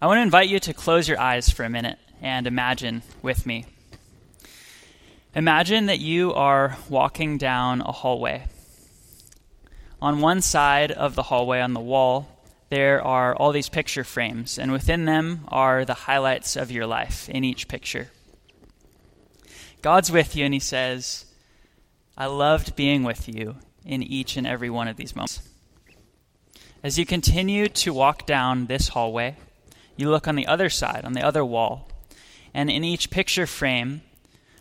I 0.00 0.06
want 0.06 0.16
to 0.18 0.22
invite 0.22 0.48
you 0.48 0.58
to 0.60 0.72
close 0.72 1.08
your 1.08 1.20
eyes 1.20 1.50
for 1.50 1.64
a 1.64 1.70
minute 1.70 1.98
and 2.22 2.46
imagine 2.46 3.02
with 3.20 3.44
me. 3.44 3.66
Imagine 5.34 5.86
that 5.86 6.00
you 6.00 6.32
are 6.32 6.78
walking 6.88 7.36
down 7.36 7.82
a 7.82 7.92
hallway 7.92 8.46
on 10.00 10.20
one 10.20 10.40
side 10.40 10.92
of 10.92 11.14
the 11.14 11.24
hallway 11.24 11.60
on 11.60 11.74
the 11.74 11.80
wall, 11.80 12.28
there 12.70 13.02
are 13.02 13.34
all 13.34 13.52
these 13.52 13.68
picture 13.68 14.04
frames, 14.04 14.58
and 14.58 14.72
within 14.72 15.04
them 15.04 15.44
are 15.48 15.84
the 15.84 15.94
highlights 15.94 16.56
of 16.56 16.70
your 16.70 16.86
life 16.86 17.28
in 17.28 17.44
each 17.44 17.68
picture. 17.68 18.10
God's 19.82 20.12
with 20.12 20.36
you, 20.36 20.44
and 20.44 20.54
He 20.54 20.60
says, 20.60 21.26
I 22.16 22.26
loved 22.26 22.76
being 22.76 23.02
with 23.02 23.28
you 23.28 23.56
in 23.84 24.02
each 24.02 24.36
and 24.36 24.46
every 24.46 24.70
one 24.70 24.88
of 24.88 24.96
these 24.96 25.16
moments. 25.16 25.42
As 26.82 26.98
you 26.98 27.04
continue 27.04 27.68
to 27.68 27.92
walk 27.92 28.26
down 28.26 28.66
this 28.66 28.88
hallway, 28.88 29.36
you 29.96 30.08
look 30.08 30.26
on 30.28 30.36
the 30.36 30.46
other 30.46 30.70
side, 30.70 31.04
on 31.04 31.12
the 31.12 31.26
other 31.26 31.44
wall, 31.44 31.88
and 32.54 32.70
in 32.70 32.84
each 32.84 33.10
picture 33.10 33.46
frame 33.46 34.02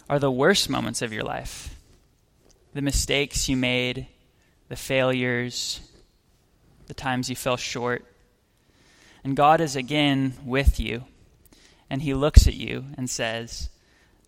are 0.09 0.19
the 0.19 0.31
worst 0.31 0.69
moments 0.69 1.01
of 1.01 1.13
your 1.13 1.23
life 1.23 1.75
the 2.73 2.81
mistakes 2.81 3.49
you 3.49 3.57
made 3.57 4.07
the 4.69 4.75
failures, 4.75 5.81
the 6.85 6.93
times 6.93 7.29
you 7.29 7.35
fell 7.35 7.57
short. 7.57 8.05
And 9.23 9.35
God 9.35 9.59
is 9.59 9.75
again 9.75 10.33
with 10.45 10.79
you, 10.79 11.03
and 11.89 12.01
He 12.01 12.13
looks 12.13 12.47
at 12.47 12.53
you 12.53 12.85
and 12.97 13.09
says, 13.09 13.69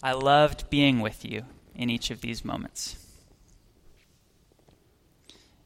I 0.03 0.13
loved 0.13 0.69
being 0.69 0.99
with 0.99 1.23
you 1.23 1.45
in 1.75 1.89
each 1.89 2.11
of 2.11 2.21
these 2.21 2.43
moments. 2.43 2.97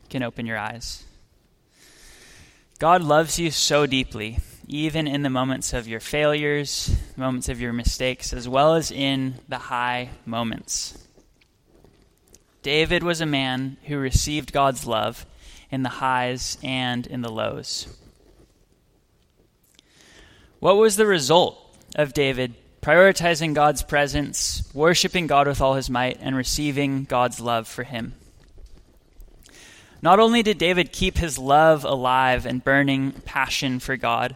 You 0.03 0.09
can 0.09 0.23
open 0.23 0.45
your 0.45 0.57
eyes. 0.57 1.03
God 2.77 3.01
loves 3.01 3.39
you 3.39 3.51
so 3.51 3.85
deeply, 3.85 4.39
even 4.67 5.07
in 5.07 5.21
the 5.21 5.29
moments 5.29 5.73
of 5.73 5.87
your 5.87 6.01
failures, 6.01 6.95
moments 7.15 7.47
of 7.47 7.61
your 7.61 7.71
mistakes, 7.71 8.33
as 8.33 8.49
well 8.49 8.75
as 8.75 8.91
in 8.91 9.35
the 9.47 9.57
high 9.57 10.09
moments. 10.25 11.04
David 12.65 13.03
was 13.03 13.21
a 13.21 13.27
man 13.27 13.77
who 13.83 13.95
received 13.99 14.51
God's 14.51 14.87
love 14.87 15.27
in 15.69 15.83
the 15.83 15.89
highs 15.89 16.57
and 16.63 17.05
in 17.05 17.21
the 17.21 17.31
lows. 17.31 17.87
What 20.57 20.75
was 20.75 20.95
the 20.95 21.05
result 21.05 21.59
of 21.93 22.15
David 22.15 22.55
prioritizing 22.81 23.53
God's 23.53 23.83
presence, 23.83 24.67
worshiping 24.73 25.27
God 25.27 25.47
with 25.47 25.61
all 25.61 25.75
his 25.75 25.91
might, 25.91 26.17
and 26.19 26.35
receiving 26.35 27.03
God's 27.03 27.39
love 27.39 27.67
for 27.67 27.83
him? 27.83 28.15
Not 30.01 30.19
only 30.19 30.41
did 30.41 30.57
David 30.57 30.91
keep 30.91 31.19
his 31.19 31.37
love 31.37 31.85
alive 31.85 32.47
and 32.47 32.63
burning 32.63 33.11
passion 33.25 33.79
for 33.79 33.95
God, 33.95 34.35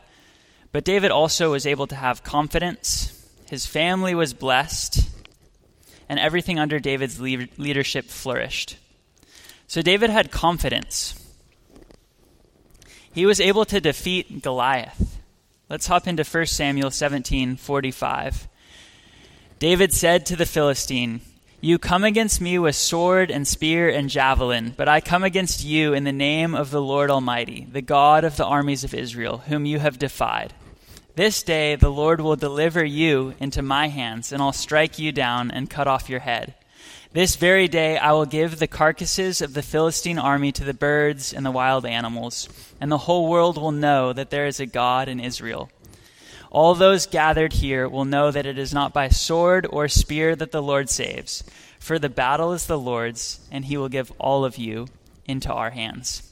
but 0.71 0.85
David 0.85 1.09
also 1.09 1.53
was 1.53 1.65
able 1.65 1.87
to 1.87 1.95
have 1.95 2.23
confidence. 2.23 3.27
His 3.49 3.65
family 3.65 4.13
was 4.13 4.35
blessed, 4.35 5.18
and 6.09 6.19
everything 6.19 6.59
under 6.59 6.79
David's 6.79 7.19
leadership 7.21 8.05
flourished. 8.05 8.77
So 9.67 9.81
David 9.81 10.09
had 10.09 10.31
confidence. 10.31 11.15
He 13.13 13.25
was 13.25 13.39
able 13.39 13.65
to 13.65 13.79
defeat 13.79 14.41
Goliath. 14.41 15.19
Let's 15.69 15.87
hop 15.87 16.07
into 16.07 16.23
1 16.23 16.47
Samuel 16.47 16.89
17:45. 16.89 18.47
David 19.59 19.93
said 19.93 20.25
to 20.25 20.35
the 20.35 20.47
Philistine, 20.47 21.21
"You 21.61 21.77
come 21.77 22.03
against 22.03 22.41
me 22.41 22.57
with 22.57 22.75
sword 22.75 23.29
and 23.29 23.47
spear 23.47 23.89
and 23.89 24.09
javelin, 24.09 24.73
but 24.75 24.87
I 24.87 25.01
come 25.01 25.23
against 25.23 25.63
you 25.63 25.93
in 25.93 26.05
the 26.05 26.11
name 26.11 26.55
of 26.55 26.71
the 26.71 26.81
Lord 26.81 27.11
Almighty, 27.11 27.67
the 27.71 27.81
God 27.81 28.23
of 28.23 28.37
the 28.37 28.45
armies 28.45 28.83
of 28.83 28.93
Israel, 28.93 29.43
whom 29.47 29.65
you 29.65 29.79
have 29.79 29.99
defied." 29.99 30.53
This 31.19 31.43
day 31.43 31.75
the 31.75 31.91
Lord 31.91 32.21
will 32.21 32.37
deliver 32.37 32.81
you 32.81 33.33
into 33.41 33.61
my 33.61 33.89
hands, 33.89 34.31
and 34.31 34.41
I'll 34.41 34.53
strike 34.53 34.97
you 34.97 35.11
down 35.11 35.51
and 35.51 35.69
cut 35.69 35.85
off 35.85 36.09
your 36.09 36.21
head. 36.21 36.53
This 37.11 37.35
very 37.35 37.67
day 37.67 37.97
I 37.97 38.13
will 38.13 38.25
give 38.25 38.57
the 38.57 38.67
carcasses 38.67 39.41
of 39.41 39.53
the 39.53 39.61
Philistine 39.61 40.17
army 40.17 40.53
to 40.53 40.63
the 40.63 40.73
birds 40.73 41.33
and 41.33 41.45
the 41.45 41.51
wild 41.51 41.85
animals, 41.85 42.47
and 42.79 42.89
the 42.89 42.99
whole 42.99 43.27
world 43.27 43.57
will 43.57 43.73
know 43.73 44.13
that 44.13 44.29
there 44.29 44.47
is 44.47 44.61
a 44.61 44.65
God 44.65 45.09
in 45.09 45.19
Israel. 45.19 45.69
All 46.51 46.73
those 46.73 47.05
gathered 47.05 47.51
here 47.51 47.89
will 47.89 48.05
know 48.05 48.31
that 48.31 48.45
it 48.45 48.57
is 48.57 48.73
not 48.73 48.93
by 48.93 49.09
sword 49.09 49.67
or 49.69 49.89
spear 49.89 50.37
that 50.37 50.53
the 50.53 50.63
Lord 50.63 50.89
saves, 50.89 51.43
for 51.79 51.99
the 51.99 52.07
battle 52.07 52.53
is 52.53 52.65
the 52.65 52.79
Lord's, 52.79 53.45
and 53.51 53.65
he 53.65 53.75
will 53.75 53.89
give 53.89 54.13
all 54.19 54.45
of 54.45 54.55
you 54.55 54.87
into 55.25 55.51
our 55.51 55.71
hands. 55.71 56.23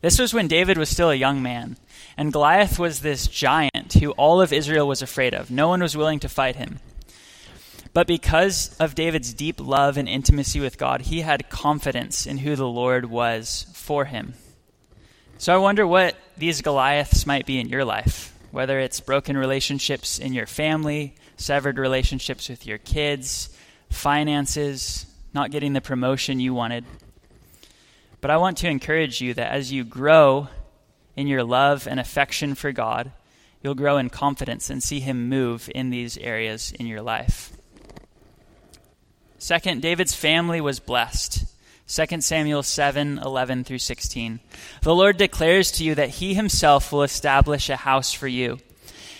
This 0.00 0.18
was 0.18 0.34
when 0.34 0.48
David 0.48 0.76
was 0.76 0.88
still 0.88 1.10
a 1.10 1.14
young 1.14 1.40
man, 1.40 1.76
and 2.16 2.32
Goliath 2.32 2.78
was 2.78 3.00
this 3.00 3.26
giant 3.26 3.94
who 3.94 4.12
all 4.12 4.40
of 4.40 4.52
Israel 4.52 4.86
was 4.86 5.02
afraid 5.02 5.34
of. 5.34 5.50
No 5.50 5.68
one 5.68 5.80
was 5.80 5.96
willing 5.96 6.20
to 6.20 6.28
fight 6.28 6.56
him. 6.56 6.78
But 7.92 8.06
because 8.06 8.76
of 8.78 8.94
David's 8.94 9.32
deep 9.32 9.60
love 9.60 9.96
and 9.96 10.08
intimacy 10.08 10.60
with 10.60 10.78
God, 10.78 11.02
he 11.02 11.20
had 11.20 11.48
confidence 11.48 12.26
in 12.26 12.38
who 12.38 12.56
the 12.56 12.66
Lord 12.66 13.06
was 13.06 13.66
for 13.72 14.04
him. 14.04 14.34
So 15.38 15.54
I 15.54 15.58
wonder 15.58 15.86
what 15.86 16.16
these 16.36 16.62
Goliaths 16.62 17.26
might 17.26 17.46
be 17.46 17.60
in 17.60 17.68
your 17.68 17.84
life, 17.84 18.36
whether 18.50 18.78
it's 18.80 19.00
broken 19.00 19.36
relationships 19.36 20.18
in 20.18 20.32
your 20.32 20.46
family, 20.46 21.14
severed 21.36 21.78
relationships 21.78 22.48
with 22.48 22.66
your 22.66 22.78
kids, 22.78 23.56
finances, 23.90 25.06
not 25.32 25.50
getting 25.50 25.72
the 25.72 25.80
promotion 25.80 26.40
you 26.40 26.54
wanted. 26.54 26.84
But 28.20 28.30
I 28.30 28.38
want 28.38 28.58
to 28.58 28.68
encourage 28.68 29.20
you 29.20 29.34
that 29.34 29.52
as 29.52 29.70
you 29.70 29.84
grow 29.84 30.48
in 31.16 31.26
your 31.26 31.44
love 31.44 31.86
and 31.86 32.00
affection 32.00 32.54
for 32.54 32.72
God, 32.72 33.12
you'll 33.62 33.74
grow 33.74 33.96
in 33.96 34.10
confidence 34.10 34.70
and 34.70 34.82
see 34.82 35.00
Him 35.00 35.28
move 35.28 35.70
in 35.74 35.90
these 35.90 36.18
areas 36.18 36.72
in 36.72 36.86
your 36.86 37.02
life. 37.02 37.52
Second, 39.38 39.82
David's 39.82 40.14
family 40.14 40.60
was 40.60 40.80
blessed. 40.80 41.44
2 41.86 42.20
Samuel 42.22 42.62
7 42.62 43.18
11 43.18 43.64
through 43.64 43.78
16. 43.78 44.40
The 44.80 44.94
Lord 44.94 45.18
declares 45.18 45.70
to 45.72 45.84
you 45.84 45.94
that 45.94 46.08
He 46.08 46.32
Himself 46.32 46.90
will 46.90 47.02
establish 47.02 47.68
a 47.68 47.76
house 47.76 48.12
for 48.12 48.26
you. 48.26 48.58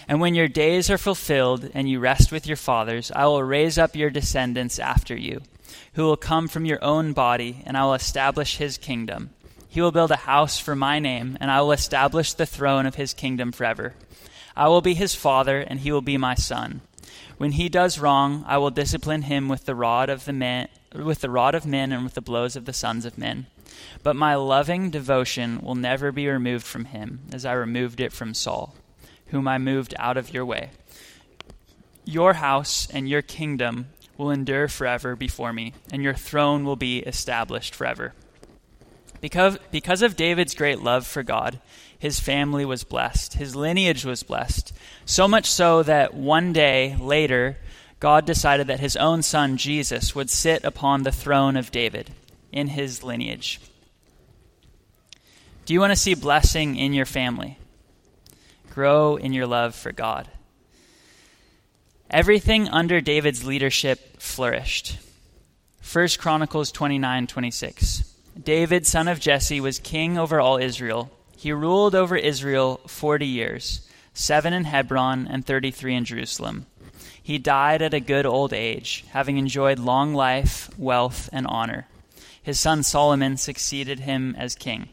And 0.09 0.21
when 0.21 0.35
your 0.35 0.49
days 0.49 0.91
are 0.91 0.99
fulfilled 0.99 1.71
and 1.75 1.89
you 1.89 1.99
rest 1.99 2.33
with 2.33 2.47
your 2.47 2.57
fathers, 2.57 3.13
I 3.15 3.27
will 3.27 3.43
raise 3.43 3.79
up 3.79 3.97
your 3.97 4.11
descendants 4.11 4.79
after 4.79 5.17
you, 5.17 5.43
who 5.95 6.05
will 6.05 6.17
come 6.17 6.49
from 6.49 6.65
your 6.65 6.83
own 6.83 7.13
body, 7.13 7.63
and 7.67 7.77
I 7.77 7.85
will 7.85 7.95
establish 7.95 8.57
His 8.57 8.79
kingdom. 8.79 9.31
He 9.75 9.81
will 9.81 9.91
build 9.91 10.13
a 10.13 10.17
house 10.17 10.57
for 10.57 10.77
my 10.77 11.01
name, 11.01 11.37
and 11.41 11.51
I 11.51 11.61
will 11.61 11.73
establish 11.73 12.33
the 12.33 12.47
throne 12.47 12.87
of 12.87 12.95
His 12.95 13.13
kingdom 13.13 13.51
forever. 13.51 13.95
I 14.57 14.69
will 14.69 14.81
be 14.81 14.95
His 14.95 15.17
father, 15.17 15.59
and 15.59 15.81
He 15.81 15.91
will 15.91 16.01
be 16.01 16.17
my 16.17 16.37
son. 16.37 16.81
When 17.39 17.51
he 17.51 17.69
does 17.69 17.99
wrong, 17.99 18.45
I 18.47 18.57
will 18.59 18.71
discipline 18.71 19.23
him 19.23 19.49
with 19.49 19.65
the 19.65 19.75
rod 19.75 20.09
of 20.09 20.27
the 20.27 20.33
men, 20.33 20.69
with 20.95 21.23
the 21.23 21.29
rod 21.29 21.57
of 21.57 21.67
men 21.67 21.91
and 21.91 22.05
with 22.05 22.15
the 22.15 22.21
blows 22.21 22.55
of 22.55 22.67
the 22.67 22.73
sons 22.73 23.05
of 23.05 23.19
men. 23.19 23.47
But 24.05 24.15
my 24.15 24.37
loving 24.37 24.91
devotion 24.91 25.61
will 25.61 25.75
never 25.75 26.13
be 26.13 26.29
removed 26.29 26.65
from 26.65 26.85
him, 26.85 27.23
as 27.33 27.45
I 27.45 27.55
removed 27.55 28.01
it 28.01 28.13
from 28.13 28.33
Saul, 28.33 28.77
whom 29.29 29.49
I 29.49 29.59
moved 29.59 29.93
out 29.99 30.17
of 30.17 30.33
your 30.33 30.45
way. 30.45 30.71
Your 32.05 32.35
house 32.35 32.89
and 32.93 33.09
your 33.09 33.23
kingdom 33.23 33.89
will 34.17 34.31
endure 34.31 34.69
forever 34.69 35.17
before 35.17 35.53
me, 35.53 35.75
and 35.91 36.01
your 36.01 36.15
throne 36.15 36.65
will 36.65 36.77
be 36.77 36.99
established 37.01 37.75
forever. 37.75 38.15
Because, 39.25 39.57
because 39.71 40.03
of 40.03 40.17
David's 40.17 40.55
great 40.55 40.81
love 40.81 41.07
for 41.07 41.23
God, 41.23 41.59
his 41.99 42.21
family 42.21 42.67
was 42.67 42.85
blessed, 42.85 43.33
his 43.33 43.57
lineage 43.57 44.05
was 44.05 44.23
blessed. 44.23 44.75
So 45.07 45.27
much 45.27 45.51
so 45.51 45.83
that 45.83 46.13
one 46.13 46.53
day 46.53 46.95
later, 47.01 47.57
God 48.01 48.27
decided 48.27 48.67
that 48.67 48.81
his 48.81 48.97
own 48.97 49.23
son, 49.23 49.57
Jesus, 49.57 50.15
would 50.15 50.29
sit 50.29 50.63
upon 50.63 51.05
the 51.05 51.11
throne 51.11 51.57
of 51.57 51.71
David 51.71 52.11
in 52.53 52.67
his 52.67 53.03
lineage. 53.03 53.63
Do 55.65 55.73
you 55.73 55.81
want 55.81 55.93
to 55.93 55.97
see 55.97 56.15
blessing 56.15 56.77
in 56.77 56.93
your 56.93 57.07
family? 57.07 57.57
Grow 58.69 59.17
in 59.17 59.33
your 59.33 59.47
love 59.47 59.75
for 59.75 59.91
God. 59.91 60.29
Everything 62.11 62.69
under 62.69 63.01
David's 63.01 63.43
leadership 63.43 64.21
flourished. 64.21 64.99
1 65.91 66.09
Chronicles 66.19 66.71
29 66.71 67.27
26. 67.27 68.14
David, 68.43 68.87
son 68.87 69.07
of 69.07 69.21
Jesse, 69.21 69.61
was 69.61 69.79
king 69.79 70.19
over 70.19 70.41
all 70.41 70.59
Israel. 70.59 71.11
He 71.37 71.53
ruled 71.53 71.95
over 71.95 72.17
Israel 72.17 72.81
40 72.87 73.27
years, 73.27 73.89
seven 74.13 74.53
in 74.53 74.65
Hebron 74.65 75.29
and 75.29 75.47
33 75.47 75.95
in 75.95 76.05
Jerusalem. 76.05 76.67
He 77.23 77.39
died 77.39 77.81
at 77.81 77.95
a 77.95 78.01
good 78.01 78.27
old 78.27 78.53
age, 78.53 79.05
having 79.11 79.39
enjoyed 79.39 79.79
long 79.79 80.15
life, 80.15 80.69
wealth, 80.77 81.31
and 81.33 81.47
honor. 81.47 81.87
His 82.43 82.61
son 82.61 82.83
Solomon 82.83 83.37
succeeded 83.37 84.01
him 84.01 84.35
as 84.39 84.55
king. 84.55 84.89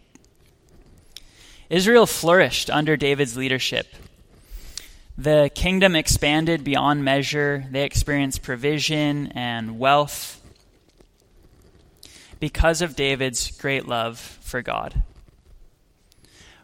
Israel 1.70 2.06
flourished 2.06 2.70
under 2.70 2.96
David's 2.96 3.36
leadership. 3.36 3.88
The 5.18 5.52
kingdom 5.54 5.96
expanded 5.96 6.64
beyond 6.64 7.04
measure. 7.04 7.66
They 7.70 7.84
experienced 7.84 8.44
provision 8.44 9.28
and 9.34 9.80
wealth 9.80 10.41
because 12.42 12.82
of 12.82 12.96
David's 12.96 13.52
great 13.52 13.88
love 13.88 14.20
for 14.20 14.62
God. 14.62 15.04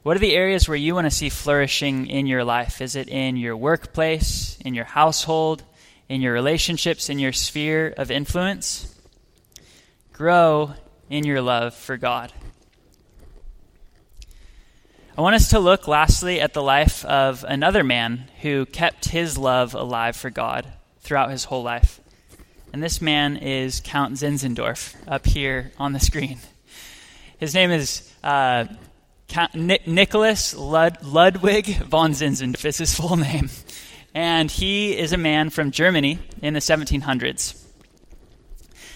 What 0.02 0.18
are 0.18 0.20
the 0.20 0.36
areas 0.36 0.68
where 0.68 0.76
you 0.76 0.96
want 0.96 1.06
to 1.06 1.12
see 1.12 1.30
flourishing 1.30 2.08
in 2.08 2.26
your 2.26 2.44
life? 2.44 2.82
Is 2.82 2.96
it 2.96 3.08
in 3.08 3.38
your 3.38 3.56
workplace, 3.56 4.58
in 4.66 4.74
your 4.74 4.86
household, 4.86 5.64
in 6.10 6.22
your 6.22 6.34
relationships, 6.34 7.10
in 7.10 7.20
your 7.20 7.32
sphere 7.32 7.94
of 7.96 8.10
influence? 8.10 8.96
Grow 10.14 10.74
in 11.12 11.26
your 11.26 11.42
love 11.42 11.76
for 11.76 11.96
God. 11.96 12.34
I 15.16 15.22
want 15.22 15.36
us 15.36 15.50
to 15.50 15.60
look 15.60 15.88
lastly 15.88 16.42
at 16.42 16.54
the 16.54 16.64
life 16.64 17.06
of 17.06 17.46
another 17.48 17.84
man 17.84 18.30
who 18.42 18.66
kept 18.66 19.10
his 19.10 19.38
love 19.38 19.76
alive 19.76 20.16
for 20.16 20.32
God 20.32 20.74
throughout 21.02 21.30
his 21.30 21.46
whole 21.46 21.64
life. 21.64 22.02
And 22.74 22.84
this 22.84 23.02
man 23.02 23.38
is 23.38 23.82
Count 23.84 24.16
Zinzendorf 24.16 24.96
up 25.08 25.26
here 25.26 25.72
on 25.78 25.94
the 25.94 26.00
screen. 26.00 26.40
His 27.38 27.54
name 27.54 27.72
is 27.72 28.12
uh, 28.24 28.66
Nicholas 29.56 30.56
Lud- 30.56 31.02
Ludwig 31.02 31.78
von 31.84 32.12
Zinzendorf 32.12 32.66
is 32.66 32.78
his 32.78 32.94
full 32.94 33.16
name. 33.18 33.50
And 34.14 34.52
he 34.52 34.98
is 34.98 35.14
a 35.14 35.18
man 35.18 35.50
from 35.50 35.72
Germany 35.72 36.20
in 36.42 36.54
the 36.54 36.60
1700s. 36.60 37.64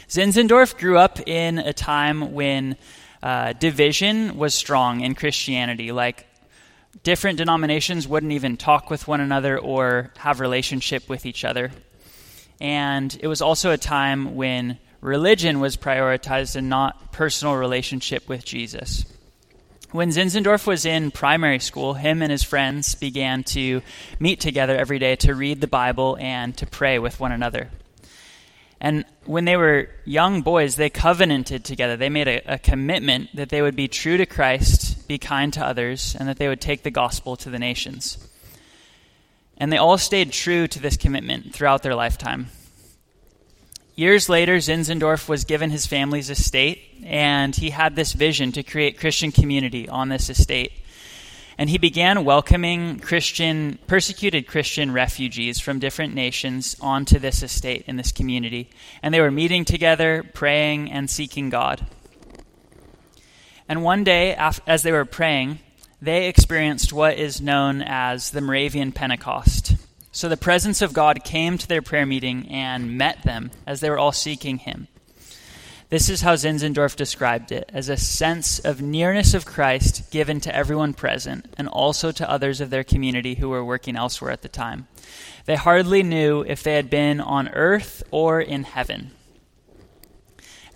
Zinzendorf 0.09 0.77
grew 0.77 0.97
up 0.97 1.25
in 1.25 1.57
a 1.57 1.71
time 1.71 2.33
when 2.33 2.75
uh, 3.23 3.53
division 3.53 4.37
was 4.37 4.53
strong 4.53 5.01
in 5.01 5.15
Christianity. 5.15 5.91
Like, 5.91 6.27
different 7.03 7.37
denominations 7.37 8.07
wouldn't 8.07 8.33
even 8.33 8.57
talk 8.57 8.89
with 8.89 9.07
one 9.07 9.21
another 9.21 9.57
or 9.57 10.11
have 10.17 10.39
relationship 10.39 11.07
with 11.07 11.25
each 11.25 11.45
other. 11.45 11.71
And 12.61 13.17
it 13.19 13.27
was 13.27 13.41
also 13.41 13.71
a 13.71 13.77
time 13.77 14.35
when 14.35 14.77
religion 15.01 15.59
was 15.59 15.77
prioritized 15.77 16.55
and 16.55 16.69
not 16.69 17.11
personal 17.11 17.55
relationship 17.55 18.29
with 18.29 18.45
Jesus. 18.45 19.03
When 19.89 20.09
Zinzendorf 20.09 20.67
was 20.67 20.85
in 20.85 21.09
primary 21.09 21.57
school, 21.57 21.95
him 21.95 22.21
and 22.21 22.31
his 22.31 22.43
friends 22.43 22.93
began 22.93 23.43
to 23.45 23.81
meet 24.19 24.39
together 24.39 24.77
every 24.77 24.99
day 24.99 25.15
to 25.17 25.33
read 25.33 25.59
the 25.59 25.67
Bible 25.67 26.17
and 26.21 26.55
to 26.57 26.67
pray 26.67 26.99
with 26.99 27.19
one 27.19 27.31
another. 27.31 27.71
And 28.79 29.05
when 29.25 29.45
they 29.45 29.57
were 29.57 29.89
young 30.05 30.43
boys, 30.43 30.75
they 30.75 30.91
covenanted 30.91 31.65
together. 31.65 31.97
They 31.97 32.09
made 32.09 32.27
a, 32.27 32.53
a, 32.53 32.59
commitment 32.59 33.35
that 33.35 33.49
they 33.49 33.61
would 33.61 33.75
be 33.75 33.87
true 33.87 34.17
to 34.17 34.25
Christ, 34.25 35.07
be 35.07 35.17
kind 35.17 35.51
to 35.53 35.65
others, 35.65 36.15
and 36.17 36.29
that 36.29 36.37
they 36.37 36.47
would 36.47 36.61
take 36.61 36.83
the 36.83 36.91
gospel 36.91 37.35
to 37.37 37.49
the 37.49 37.59
nations. 37.59 38.17
And 39.57 39.71
they 39.71 39.77
all 39.77 39.97
stayed 39.97 40.31
true 40.31 40.67
to 40.67 40.79
this 40.79 40.97
commitment 40.97 41.53
throughout 41.53 41.83
their 41.83 41.95
lifetime. 41.95 42.47
Years 43.93 44.29
later, 44.29 44.57
Zinzendorf 44.57 45.27
was 45.27 45.43
given 45.43 45.69
his 45.69 45.85
family's 45.85 46.29
estate, 46.29 46.81
and 47.03 47.55
he 47.55 47.69
had 47.69 47.95
this 47.95 48.13
vision 48.13 48.51
to 48.53 48.63
create 48.63 48.99
Christian 48.99 49.31
community 49.31 49.87
on 49.87 50.09
this 50.09 50.29
estate. 50.29 50.71
And 51.57 51.69
he 51.69 51.77
began 51.77 52.25
welcoming 52.25 52.99
Christian, 52.99 53.77
persecuted 53.85 54.47
Christian 54.47 54.91
refugees 54.91 55.59
from 55.59 55.77
different 55.77 56.15
nations 56.15 56.75
onto 56.81 57.19
this 57.19 57.43
estate 57.43 57.83
in 57.85 57.97
this 57.97 58.11
community. 58.11 58.69
And 59.03 59.13
they 59.13 59.21
were 59.21 59.29
meeting 59.29 59.65
together, 59.65 60.23
praying, 60.33 60.91
and 60.91 61.07
seeking 61.07 61.49
God. 61.49 61.85
And 63.69 63.83
one 63.83 64.03
day, 64.03 64.33
as 64.65 64.83
they 64.83 64.91
were 64.91 65.05
praying, 65.05 65.59
they 66.01 66.27
experienced 66.27 66.91
what 66.91 67.17
is 67.17 67.39
known 67.39 67.81
as 67.81 68.31
the 68.31 68.41
Moravian 68.41 68.91
Pentecost. 68.91 69.75
So 70.11 70.27
the 70.27 70.35
presence 70.35 70.81
of 70.81 70.93
God 70.93 71.23
came 71.23 71.57
to 71.57 71.67
their 71.67 71.81
prayer 71.81 72.05
meeting 72.05 72.49
and 72.49 72.97
met 72.97 73.23
them 73.23 73.51
as 73.67 73.79
they 73.79 73.89
were 73.89 73.99
all 73.99 74.11
seeking 74.11 74.57
Him. 74.57 74.87
This 75.89 76.09
is 76.09 76.21
how 76.21 76.35
Zinzendorf 76.35 76.95
described 76.95 77.51
it 77.51 77.69
as 77.73 77.89
a 77.89 77.97
sense 77.97 78.59
of 78.59 78.81
nearness 78.81 79.33
of 79.33 79.45
Christ 79.45 80.09
given 80.09 80.39
to 80.41 80.55
everyone 80.55 80.93
present 80.93 81.53
and 81.57 81.67
also 81.67 82.11
to 82.13 82.29
others 82.29 82.61
of 82.61 82.69
their 82.69 82.83
community 82.83 83.35
who 83.35 83.49
were 83.49 83.63
working 83.63 83.97
elsewhere 83.97 84.31
at 84.31 84.41
the 84.41 84.47
time. 84.47 84.87
They 85.45 85.55
hardly 85.55 86.01
knew 86.01 86.41
if 86.41 86.63
they 86.63 86.75
had 86.75 86.89
been 86.89 87.19
on 87.19 87.49
earth 87.49 88.03
or 88.09 88.39
in 88.41 88.63
heaven. 88.63 89.11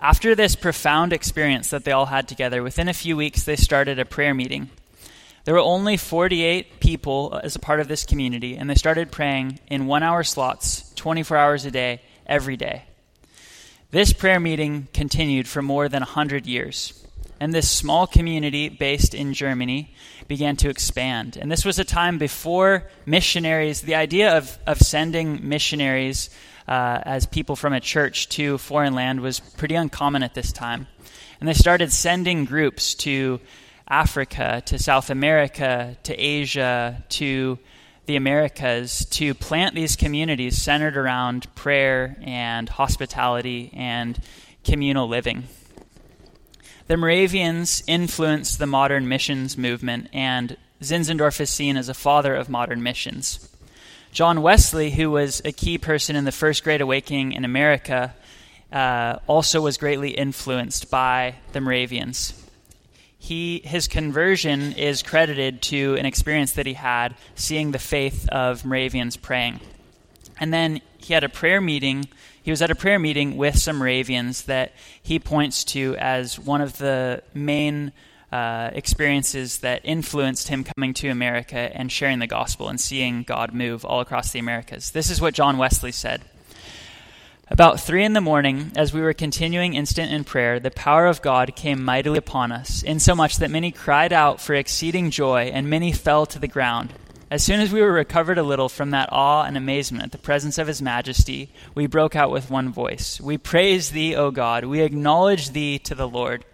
After 0.00 0.34
this 0.34 0.54
profound 0.54 1.14
experience 1.14 1.70
that 1.70 1.84
they 1.84 1.92
all 1.92 2.06
had 2.06 2.28
together, 2.28 2.62
within 2.62 2.88
a 2.88 2.94
few 2.94 3.16
weeks 3.16 3.44
they 3.44 3.56
started 3.56 3.98
a 3.98 4.04
prayer 4.04 4.34
meeting. 4.34 4.68
There 5.46 5.54
were 5.54 5.60
only 5.60 5.96
48 5.96 6.80
people 6.80 7.40
as 7.40 7.54
a 7.54 7.60
part 7.60 7.78
of 7.78 7.86
this 7.86 8.02
community, 8.02 8.56
and 8.56 8.68
they 8.68 8.74
started 8.74 9.12
praying 9.12 9.60
in 9.68 9.86
one 9.86 10.02
hour 10.02 10.24
slots, 10.24 10.92
24 10.96 11.36
hours 11.36 11.64
a 11.64 11.70
day, 11.70 12.02
every 12.26 12.56
day. 12.56 12.82
This 13.92 14.12
prayer 14.12 14.40
meeting 14.40 14.88
continued 14.92 15.46
for 15.46 15.62
more 15.62 15.88
than 15.88 16.00
100 16.00 16.46
years. 16.46 17.00
And 17.38 17.54
this 17.54 17.70
small 17.70 18.08
community 18.08 18.68
based 18.68 19.14
in 19.14 19.34
Germany 19.34 19.94
began 20.26 20.56
to 20.56 20.68
expand. 20.68 21.38
And 21.40 21.48
this 21.48 21.64
was 21.64 21.78
a 21.78 21.84
time 21.84 22.18
before 22.18 22.90
missionaries, 23.06 23.82
the 23.82 23.94
idea 23.94 24.36
of, 24.36 24.58
of 24.66 24.80
sending 24.80 25.48
missionaries 25.48 26.28
uh, 26.66 26.98
as 27.04 27.24
people 27.24 27.54
from 27.54 27.72
a 27.72 27.78
church 27.78 28.30
to 28.30 28.58
foreign 28.58 28.96
land 28.96 29.20
was 29.20 29.38
pretty 29.38 29.76
uncommon 29.76 30.24
at 30.24 30.34
this 30.34 30.50
time. 30.50 30.88
And 31.38 31.48
they 31.48 31.54
started 31.54 31.92
sending 31.92 32.46
groups 32.46 32.96
to 32.96 33.38
Africa, 33.88 34.62
to 34.66 34.78
South 34.78 35.10
America, 35.10 35.96
to 36.02 36.14
Asia, 36.14 37.04
to 37.10 37.58
the 38.06 38.16
Americas 38.16 39.04
to 39.06 39.34
plant 39.34 39.74
these 39.74 39.96
communities 39.96 40.60
centered 40.60 40.96
around 40.96 41.52
prayer 41.54 42.16
and 42.22 42.68
hospitality 42.68 43.70
and 43.74 44.18
communal 44.64 45.08
living. 45.08 45.44
The 46.86 46.96
Moravians 46.96 47.82
influenced 47.88 48.58
the 48.58 48.66
modern 48.66 49.08
missions 49.08 49.58
movement, 49.58 50.08
and 50.12 50.56
Zinzendorf 50.80 51.40
is 51.40 51.50
seen 51.50 51.76
as 51.76 51.88
a 51.88 51.94
father 51.94 52.34
of 52.34 52.48
modern 52.48 52.82
missions. 52.82 53.48
John 54.12 54.40
Wesley, 54.40 54.92
who 54.92 55.10
was 55.10 55.42
a 55.44 55.52
key 55.52 55.78
person 55.78 56.14
in 56.14 56.24
the 56.24 56.32
First 56.32 56.62
Great 56.62 56.80
Awakening 56.80 57.32
in 57.32 57.44
America, 57.44 58.14
uh, 58.72 59.18
also 59.26 59.60
was 59.60 59.78
greatly 59.78 60.10
influenced 60.10 60.90
by 60.90 61.34
the 61.52 61.60
Moravians 61.60 62.45
he 63.26 63.60
his 63.64 63.88
conversion 63.88 64.72
is 64.74 65.02
credited 65.02 65.60
to 65.60 65.96
an 65.96 66.06
experience 66.06 66.52
that 66.52 66.64
he 66.64 66.74
had 66.74 67.16
seeing 67.34 67.72
the 67.72 67.78
faith 67.78 68.28
of 68.28 68.64
Moravians 68.64 69.16
praying. 69.16 69.58
And 70.38 70.54
then 70.54 70.80
he 70.98 71.12
had 71.12 71.24
a 71.24 71.28
prayer 71.28 71.60
meeting. 71.60 72.08
He 72.40 72.52
was 72.52 72.62
at 72.62 72.70
a 72.70 72.76
prayer 72.76 73.00
meeting 73.00 73.36
with 73.36 73.58
some 73.58 73.78
Moravians 73.78 74.44
that 74.44 74.74
he 75.02 75.18
points 75.18 75.64
to 75.64 75.96
as 75.98 76.38
one 76.38 76.60
of 76.60 76.78
the 76.78 77.24
main 77.34 77.90
uh, 78.30 78.70
experiences 78.72 79.58
that 79.58 79.80
influenced 79.82 80.46
him 80.46 80.62
coming 80.62 80.94
to 80.94 81.08
America 81.08 81.58
and 81.74 81.90
sharing 81.90 82.20
the 82.20 82.28
gospel 82.28 82.68
and 82.68 82.80
seeing 82.80 83.24
God 83.24 83.52
move 83.52 83.84
all 83.84 84.00
across 84.00 84.30
the 84.30 84.38
Americas. 84.38 84.92
This 84.92 85.10
is 85.10 85.20
what 85.20 85.34
John 85.34 85.58
Wesley 85.58 85.92
said. 85.92 86.22
About 87.48 87.78
three 87.78 88.04
in 88.04 88.12
the 88.12 88.20
morning, 88.20 88.72
as 88.74 88.92
we 88.92 89.00
were 89.00 89.12
continuing 89.12 89.74
instant 89.74 90.10
in 90.10 90.24
prayer, 90.24 90.58
the 90.58 90.72
power 90.72 91.06
of 91.06 91.22
God 91.22 91.54
came 91.54 91.84
mightily 91.84 92.18
upon 92.18 92.50
us, 92.50 92.82
insomuch 92.82 93.36
that 93.36 93.52
many 93.52 93.70
cried 93.70 94.12
out 94.12 94.40
for 94.40 94.54
exceeding 94.54 95.12
joy, 95.12 95.42
and 95.54 95.70
many 95.70 95.92
fell 95.92 96.26
to 96.26 96.40
the 96.40 96.48
ground. 96.48 96.92
As 97.30 97.44
soon 97.44 97.60
as 97.60 97.72
we 97.72 97.80
were 97.80 97.92
recovered 97.92 98.38
a 98.38 98.42
little 98.42 98.68
from 98.68 98.90
that 98.90 99.08
awe 99.12 99.44
and 99.44 99.56
amazement 99.56 100.02
at 100.02 100.10
the 100.10 100.18
presence 100.18 100.58
of 100.58 100.66
His 100.66 100.82
Majesty, 100.82 101.52
we 101.72 101.86
broke 101.86 102.16
out 102.16 102.32
with 102.32 102.50
one 102.50 102.72
voice 102.72 103.20
We 103.20 103.38
praise 103.38 103.90
Thee, 103.90 104.16
O 104.16 104.32
God, 104.32 104.64
we 104.64 104.80
acknowledge 104.80 105.50
Thee 105.50 105.78
to 105.78 105.94
the 105.94 106.08
Lord. 106.08 106.44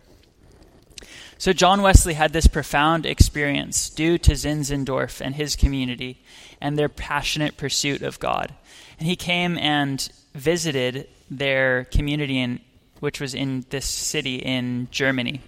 So, 1.38 1.55
John 1.55 1.81
Wesley 1.81 2.14
had 2.14 2.35
this 2.35 2.46
profound 2.46 3.07
experience 3.07 3.88
due 3.88 4.18
to 4.18 4.33
Zinzendorf 4.33 5.22
and 5.22 5.37
his 5.37 5.57
community 5.57 6.22
and 6.61 6.78
their 6.78 6.90
passionate 6.90 7.57
pursuit 7.57 8.02
of 8.02 8.20
God. 8.20 8.55
And 8.98 9.09
he 9.09 9.16
came 9.16 9.57
and 9.57 10.09
visited 10.34 11.08
their 11.30 11.84
community 11.84 12.38
in 12.38 12.60
which 13.00 13.20
was 13.20 13.34
in 13.34 13.64
this 13.70 13.86
city 13.86 14.36
in 14.36 14.88
Germany. 14.90 15.40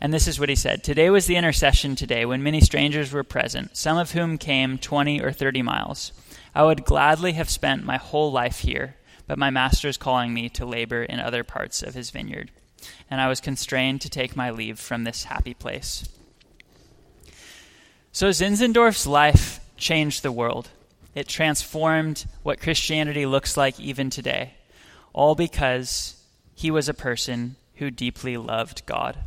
And 0.00 0.12
this 0.12 0.28
is 0.28 0.38
what 0.38 0.48
he 0.48 0.54
said 0.54 0.82
Today 0.82 1.10
was 1.10 1.26
the 1.26 1.36
intercession 1.36 1.96
today 1.96 2.24
when 2.24 2.42
many 2.42 2.60
strangers 2.60 3.12
were 3.12 3.24
present, 3.24 3.76
some 3.76 3.96
of 3.96 4.12
whom 4.12 4.38
came 4.38 4.78
20 4.78 5.20
or 5.20 5.32
30 5.32 5.62
miles. 5.62 6.12
I 6.54 6.64
would 6.64 6.84
gladly 6.84 7.32
have 7.32 7.50
spent 7.50 7.84
my 7.84 7.98
whole 7.98 8.32
life 8.32 8.60
here, 8.60 8.96
but 9.26 9.38
my 9.38 9.50
master 9.50 9.88
is 9.88 9.96
calling 9.96 10.34
me 10.34 10.48
to 10.50 10.66
labor 10.66 11.02
in 11.02 11.20
other 11.20 11.44
parts 11.44 11.82
of 11.82 11.94
his 11.94 12.10
vineyard. 12.10 12.50
And 13.10 13.20
I 13.20 13.28
was 13.28 13.40
constrained 13.40 14.00
to 14.00 14.10
take 14.10 14.36
my 14.36 14.50
leave 14.50 14.78
from 14.78 15.04
this 15.04 15.24
happy 15.24 15.54
place. 15.54 16.08
So 18.10 18.30
Zinzendorf's 18.30 19.06
life 19.06 19.60
changed 19.76 20.22
the 20.22 20.32
world. 20.32 20.70
It 21.18 21.26
transformed 21.26 22.26
what 22.44 22.60
Christianity 22.60 23.26
looks 23.26 23.56
like 23.56 23.80
even 23.80 24.08
today, 24.08 24.54
all 25.12 25.34
because 25.34 26.14
he 26.54 26.70
was 26.70 26.88
a 26.88 26.94
person 26.94 27.56
who 27.74 27.90
deeply 27.90 28.36
loved 28.36 28.86
God. 28.86 29.18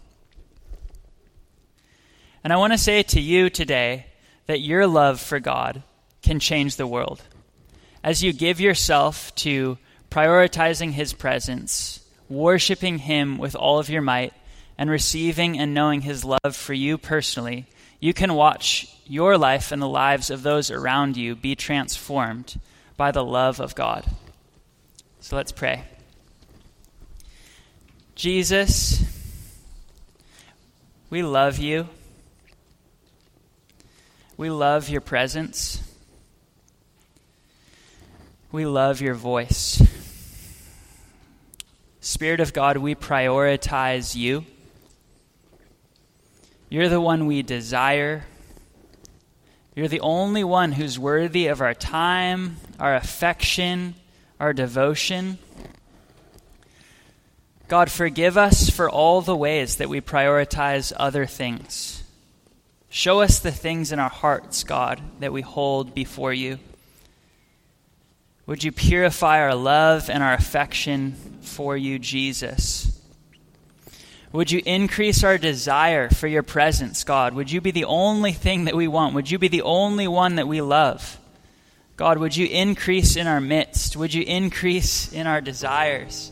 And 2.45 2.54
I 2.54 2.56
want 2.56 2.71
to 2.71 2.77
say 2.77 3.04
to 3.04 3.19
you 3.19 3.49
today 3.49 4.06
that 4.45 4.62
your 4.62 4.88
love 4.88 5.19
for 5.19 5.41
God 5.41 5.84
can 6.23 6.39
change 6.39 6.77
the 6.77 6.88
world. 6.88 7.23
As 8.06 8.23
you 8.23 8.32
give 8.32 8.62
yourself 8.62 9.36
to 9.36 9.77
prioritizing 10.10 10.93
His 10.93 11.12
presence, 11.12 12.06
worshiping 12.30 12.99
Him 12.99 13.38
with 13.38 13.54
all 13.54 13.80
of 13.80 13.89
your 13.89 14.01
might, 14.01 14.32
and 14.77 14.89
receiving 14.89 15.60
and 15.60 15.73
knowing 15.73 15.99
His 15.99 16.23
love 16.23 16.56
for 16.56 16.73
you 16.73 16.97
personally, 16.97 17.67
you 18.01 18.13
can 18.13 18.33
watch 18.33 18.93
your 19.05 19.37
life 19.37 19.71
and 19.71 19.81
the 19.81 19.87
lives 19.87 20.31
of 20.31 20.41
those 20.41 20.71
around 20.71 21.15
you 21.15 21.35
be 21.35 21.55
transformed 21.55 22.59
by 22.97 23.11
the 23.11 23.23
love 23.23 23.61
of 23.61 23.75
God. 23.75 24.03
So 25.19 25.35
let's 25.35 25.51
pray. 25.51 25.83
Jesus, 28.15 29.03
we 31.11 31.21
love 31.21 31.59
you. 31.59 31.87
We 34.35 34.49
love 34.49 34.89
your 34.89 35.01
presence. 35.01 35.83
We 38.51 38.65
love 38.65 38.99
your 38.99 39.13
voice. 39.13 39.81
Spirit 41.99 42.39
of 42.39 42.51
God, 42.51 42.77
we 42.77 42.95
prioritize 42.95 44.15
you. 44.15 44.43
You're 46.71 46.88
the 46.88 47.01
one 47.01 47.25
we 47.25 47.41
desire. 47.41 48.23
You're 49.75 49.89
the 49.89 49.99
only 49.99 50.45
one 50.45 50.71
who's 50.71 50.97
worthy 50.97 51.47
of 51.47 51.60
our 51.60 51.73
time, 51.73 52.55
our 52.79 52.95
affection, 52.95 53.93
our 54.39 54.53
devotion. 54.53 55.38
God, 57.67 57.91
forgive 57.91 58.38
us 58.38 58.69
for 58.69 58.89
all 58.89 59.19
the 59.19 59.36
ways 59.36 59.75
that 59.75 59.89
we 59.89 59.99
prioritize 59.99 60.93
other 60.95 61.25
things. 61.25 62.03
Show 62.89 63.19
us 63.19 63.39
the 63.39 63.51
things 63.51 63.91
in 63.91 63.99
our 63.99 64.10
hearts, 64.10 64.63
God, 64.63 65.01
that 65.19 65.34
we 65.34 65.41
hold 65.41 65.93
before 65.93 66.31
you. 66.31 66.57
Would 68.45 68.63
you 68.63 68.71
purify 68.71 69.41
our 69.41 69.55
love 69.55 70.10
and 70.10 70.23
our 70.23 70.34
affection 70.34 71.15
for 71.41 71.75
you, 71.75 71.99
Jesus? 71.99 72.90
Would 74.34 74.52
you 74.52 74.62
increase 74.65 75.24
our 75.24 75.38
desire 75.38 76.10
for 76.10 76.28
your 76.28 76.44
presence, 76.44 77.04
God? 77.04 77.34
Would 77.34 77.52
you 77.52 77.60
be 77.60 77.72
the 77.72 77.86
only 77.86 78.32
thing 78.32 78.65
that 78.65 78.76
we 78.76 78.88
want? 78.88 79.13
Would 79.13 79.30
you 79.30 79.38
be 79.38 79.50
the 79.50 79.63
only 79.63 80.08
one 80.08 80.36
that 80.36 80.48
we 80.48 80.62
love? 80.62 81.17
God, 81.98 82.17
would 82.17 82.36
you 82.36 82.48
increase 82.48 83.17
in 83.17 83.28
our 83.28 83.41
midst? 83.41 83.98
Would 83.98 84.13
you 84.13 84.24
increase 84.24 85.12
in 85.12 85.28
our 85.28 85.41
desires? 85.41 86.32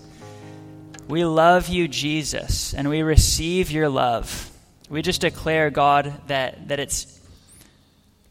We 1.10 1.26
love 1.26 1.68
you, 1.68 1.88
Jesus, 1.88 2.74
and 2.74 2.90
we 2.90 3.02
receive 3.02 3.70
your 3.70 3.90
love. 3.90 4.50
We 4.90 5.02
just 5.02 5.22
declare, 5.22 5.70
God, 5.70 6.14
that, 6.28 6.70
that 6.70 6.80
it's 6.80 7.20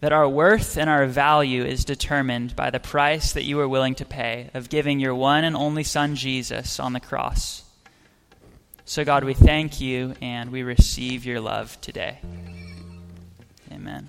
that 0.01 0.13
our 0.13 0.29
worth 0.29 0.77
and 0.77 0.89
our 0.89 1.07
value 1.07 1.65
is 1.65 1.85
determined 1.85 2.55
by 2.55 2.71
the 2.71 2.79
price 2.79 3.33
that 3.33 3.45
you 3.45 3.57
were 3.57 3.69
willing 3.69 3.97
to 3.97 4.05
pay 4.05 4.49
of 4.55 4.69
giving 4.69 5.01
your 5.01 5.15
one 5.15 5.43
and 5.45 5.57
only 5.57 5.83
Son, 5.83 6.14
Jesus, 6.14 6.79
on 6.79 6.93
the 6.93 7.01
cross. 7.01 7.64
So, 8.89 9.05
God, 9.05 9.22
we 9.22 9.34
thank 9.34 9.82
you 9.82 10.14
and 10.22 10.51
we 10.51 10.62
receive 10.62 11.26
your 11.26 11.41
love 11.41 11.78
today. 11.82 12.20
Amen. 13.70 14.09